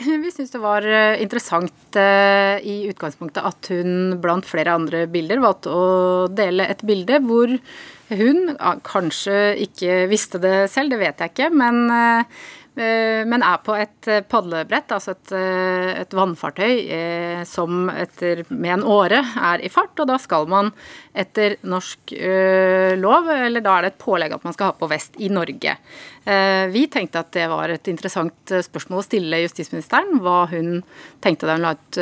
[0.22, 5.42] Vi syns det var eh, interessant eh, i utgangspunktet at hun blant flere andre bilder
[5.42, 5.88] valgte å
[6.32, 7.52] dele et bilde hvor
[8.10, 9.36] hun kanskje
[9.66, 12.40] ikke visste det selv, det vet jeg ikke, men eh,
[12.78, 16.84] men er på et eh, padlebrett, altså et, eh, et vannfartøy
[17.48, 19.98] som etter, med en åre er i fart.
[19.98, 20.70] Og da skal man
[21.10, 22.14] etter norsk
[23.00, 25.74] lov, eller da er det et pålegg at man skal ha på vest i Norge.
[26.70, 30.84] Vi tenkte at det var et interessant spørsmål å stille justisministeren, hva hun
[31.24, 32.00] tenkte da hun la ut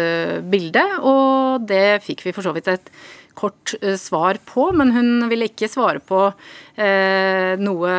[0.53, 2.93] bildet, og det fikk vi for så vidt et
[3.39, 7.93] kort eh, svar på, men hun ville ikke svare på eh, noe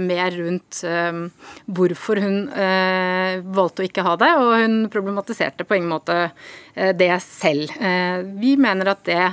[0.00, 1.22] mer rundt eh,
[1.70, 6.18] hvorfor hun valgte å ikke ha det, og hun problematiserte på ingen måte
[6.74, 7.72] det selv.
[8.40, 9.24] Vi mener at det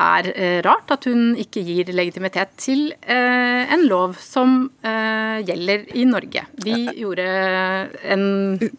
[0.00, 5.86] er eh, rart at hun ikke gir legitimitet til eh, en lov som eh, gjelder
[5.98, 6.44] i Norge.
[6.64, 7.26] Vi gjorde
[8.14, 8.24] en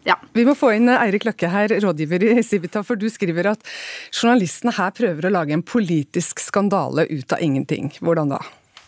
[0.08, 0.18] ja.
[0.34, 3.62] Vi må få inn Eirik Løkke her, rådgiver i Civita, for du skriver at
[4.12, 7.92] journalistene her prøver å lage en politisk skandale ut av ingenting.
[8.02, 8.42] Hvordan da?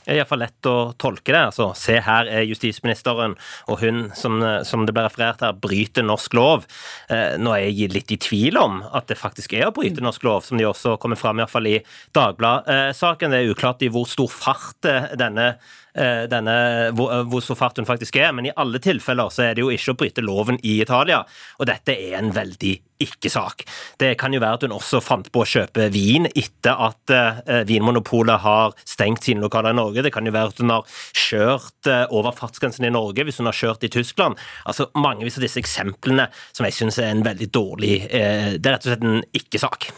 [0.07, 1.43] Er iallfall lett å tolke det.
[1.51, 3.37] Altså, se her er justisministeren,
[3.71, 6.67] og hun, som, som det ble referert her, bryter norsk lov.
[7.13, 10.27] Eh, nå er jeg litt i tvil om at det faktisk er å bryte norsk
[10.27, 11.79] lov, som de også kommer fram iallfall i
[12.17, 13.33] Dagbladet-saken.
[13.33, 15.84] Det er uklart i hvor stor fart eh, denne Eh,
[16.31, 16.57] denne,
[16.97, 19.65] hvor, eh, hvor, så fart hun faktisk er, men i alle tilfeller så er det
[19.65, 21.23] jo ikke å bryte loven i Italia.
[21.61, 22.75] Og dette er en veldig
[23.05, 23.65] ikke-sak.
[23.99, 27.63] Det kan jo være at hun også fant på å kjøpe vin etter at uh,
[27.67, 30.05] Vinmonopolet har stengt sine lokaler i Norge.
[30.07, 33.51] Det kan jo være at hun har kjørt uh, over fartsgrensen i Norge hvis hun
[33.51, 34.39] har kjørt i Tyskland.
[34.65, 38.77] Altså Mange av disse eksemplene som jeg syns er en veldig dårlig uh, Det er
[38.77, 39.91] rett og slett en ikke-sak.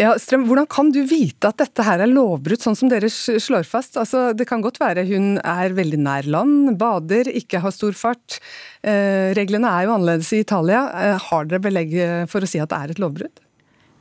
[0.00, 3.68] Ja, Strøm, Hvordan kan du vite at dette her er lovbrudd, sånn som dere slår
[3.68, 3.98] fast?
[4.00, 8.40] Altså, Det kan godt være hun er veldig nær land, bader, ikke har stor fart.
[8.82, 10.86] Eh, reglene er jo annerledes i Italia.
[10.94, 11.94] Eh, har dere belegg
[12.30, 13.46] for å si at det er et lovbrudd?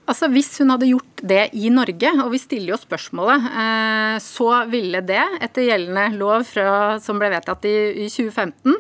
[0.10, 4.48] Altså Hvis hun hadde gjort det i Norge, og vi stiller jo spørsmålet, eh, så
[4.72, 8.80] ville det etter gjeldende lov fra, som ble vedtatt i 2015,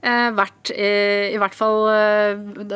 [0.00, 1.82] vært i hvert fall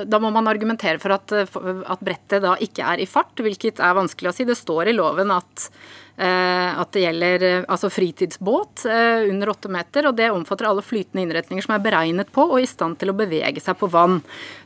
[0.05, 3.97] Da må man argumentere for at, at brettet da ikke er i fart, hvilket er
[3.97, 4.45] vanskelig å si.
[4.45, 5.71] Det står i loven at
[6.17, 10.85] Eh, at det gjelder eh, altså fritidsbåt eh, under åtte meter, og det omfatter alle
[10.87, 14.21] flytende innretninger som er beregnet på og i stand til å bevege seg på vann.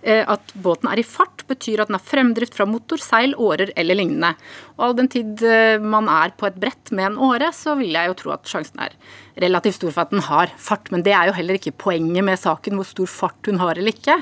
[0.04, 3.96] At båten er i fart, betyr at den har fremdrift fra motor, seil, årer eller
[3.96, 4.34] lignende.
[4.78, 5.42] Og all den tid
[5.82, 8.84] man er på et brett med en åre, så vil jeg jo tro at sjansen
[8.86, 8.94] er
[9.42, 10.90] relativt stor for at den har fart.
[10.94, 13.94] Men det er jo heller ikke poenget med saken, hvor stor fart hun har eller
[13.94, 14.16] ikke.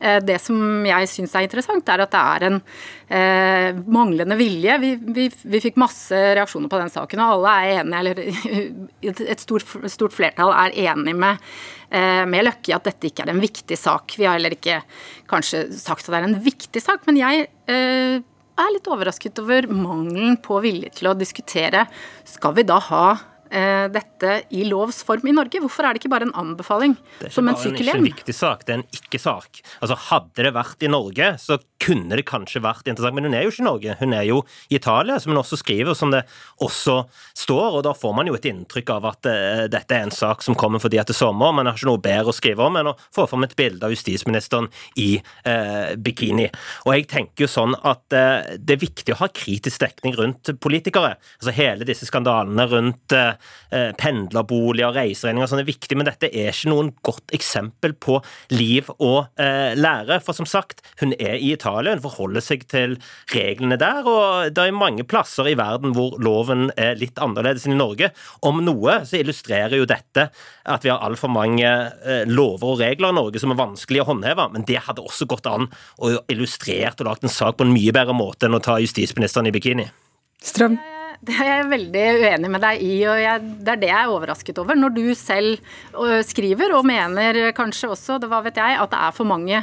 [0.00, 4.78] Eh, det som jeg syns er interessant, er at det er en eh, manglende vilje.
[4.84, 9.44] Vi, vi, vi, fikk masse reaksjoner på den saken, og alle er enige, eller et
[9.44, 11.44] stort, stort flertall er enig med,
[11.90, 14.18] eh, med Løkke i at dette ikke er en viktig sak.
[14.18, 14.82] Vi har heller ikke
[15.30, 18.20] kanskje sagt at det er en viktig sak, men jeg eh,
[18.58, 21.86] er litt overrasket over mangelen på vilje til å diskutere.
[22.28, 23.04] Skal vi da ha
[23.48, 25.60] dette i lovs form i Norge?
[25.62, 26.96] Hvorfor er det ikke bare en anbefaling
[27.30, 27.78] som en sykkelhjelm?
[27.78, 29.60] Det er ikke en viktig sak, det er en ikke-sak.
[29.80, 33.46] Altså, Hadde det vært i Norge, så kunne det kanskje vært interessant, men hun er
[33.46, 33.96] jo ikke i Norge.
[34.00, 36.24] Hun er jo i Italia, som hun også skriver, som det
[36.64, 36.96] også
[37.38, 37.78] står.
[37.78, 40.58] og Da får man jo et inntrykk av at uh, dette er en sak som
[40.58, 41.54] kommer fordi at det er sommer.
[41.54, 43.94] Man har ikke noe bedre å skrive om enn å få fram et bilde av
[43.94, 44.70] justisministeren
[45.00, 45.10] i
[45.46, 46.48] uh, bikini.
[46.86, 50.52] Og jeg tenker jo sånn at uh, det er viktig å ha kritisk dekning rundt
[50.60, 51.16] politikere.
[51.38, 53.34] Altså Hele disse skandalene rundt Eh,
[53.98, 58.18] pendlerboliger, reiseregninger sånn er viktig, men dette er ikke noen godt eksempel på
[58.54, 60.20] liv og eh, lære.
[60.24, 62.96] For som sagt, hun er i Italia, hun forholder seg til
[63.34, 67.76] reglene der, og det er mange plasser i verden hvor loven er litt annerledes enn
[67.76, 68.10] i Norge.
[68.46, 70.28] Om noe så illustrerer jo dette
[70.68, 74.10] at vi har altfor mange eh, lover og regler i Norge som er vanskelig å
[74.12, 77.74] håndheve, men det hadde også gått an å illustrert og lagt en sak på en
[77.74, 79.88] mye bedre måte enn å ta justisministeren i bikini.
[80.44, 80.78] Strøm?
[81.18, 84.12] Det er jeg veldig uenig med deg i, og jeg, det er det jeg er
[84.12, 84.78] overrasket over.
[84.78, 85.58] Når du selv
[86.28, 89.62] skriver, og mener kanskje også, det hva vet jeg, at det er for mange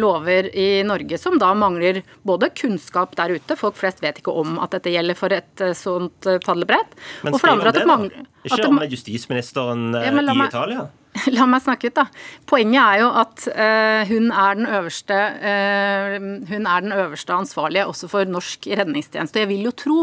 [0.00, 4.56] lover i Norge som da mangler både kunnskap der ute, folk flest vet ikke om
[4.64, 9.90] at dette gjelder for et sånt padlebrett, det andre at det mangler Ikke om justisministeren
[9.92, 10.88] ja, i Italia?
[11.36, 12.04] La meg snakke ut, da.
[12.48, 16.16] Poenget er jo at uh, hun, er øverste, uh,
[16.50, 19.42] hun er den øverste ansvarlige også for norsk redningstjeneste.
[19.42, 19.98] Jeg vil jo tro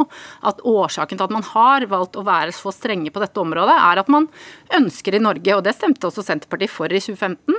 [0.45, 4.01] at årsaken til at man har valgt å være så strenge på dette området, er
[4.01, 4.28] at man
[4.76, 7.55] ønsker i Norge, og det stemte også Senterpartiet for i 2015,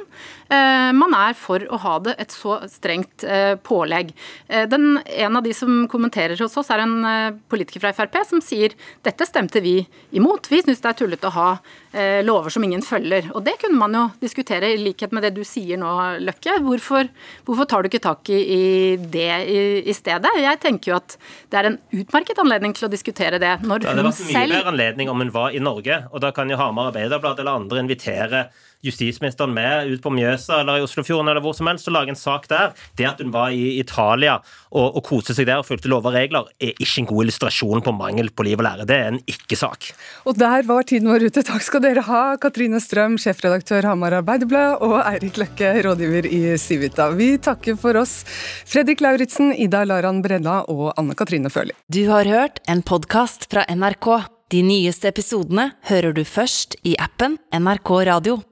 [0.53, 3.25] uh, man er for å ha det et så strengt
[3.67, 4.13] pålegg.
[4.71, 8.75] Den, en av de som kommenterer hos oss, er en politiker fra Frp som sier
[9.07, 9.79] dette stemte vi
[10.17, 10.49] imot.
[10.51, 11.49] Vi syns det er tullete å ha
[12.27, 13.31] lover som ingen følger.
[13.33, 16.59] Og det kunne man jo diskutere, i likhet med det du sier nå, Løkke.
[16.65, 17.09] Hvorfor,
[17.47, 18.63] hvorfor tar du ikke tak i, i
[19.01, 20.33] det i, i, stedet?
[20.43, 21.17] Jeg tenker jo at
[21.53, 23.57] det er en utmerket anledning til å diskutere det.
[23.65, 26.61] Når det var mye bedre anledning om hun var i Norge, og da kan jo
[26.61, 28.47] Hamar Arbeiderblad eller andre invitere
[28.85, 32.19] justisministeren med ut på Mjøsa eller i Oslofjorden eller hvor som helst og lage en
[32.19, 32.75] sak der.
[32.99, 34.39] Det at hun var i Italia
[34.71, 37.85] og, og koste seg der og fulgte lover og regler, er ikke en god illustrasjon
[37.87, 38.87] på mangel på liv og lære.
[38.89, 39.91] Det er en ikke-sak.
[40.29, 41.45] Og der var tiden vår ute.
[41.47, 47.09] Takk skal dere ha, Katrine Strøm, sjefredaktør Hamar Arbeiderblad, og Eirik Løkke, rådgiver i Civita.
[47.17, 48.21] Vi takker for oss,
[48.69, 51.77] Fredrik Lauritzen, Ida Laran Brenna og Anne Katrine Førli.
[51.93, 54.11] Du har hørt en podkast fra NRK.
[54.55, 58.37] De nyeste episodene hører du først i appen NRK Radio.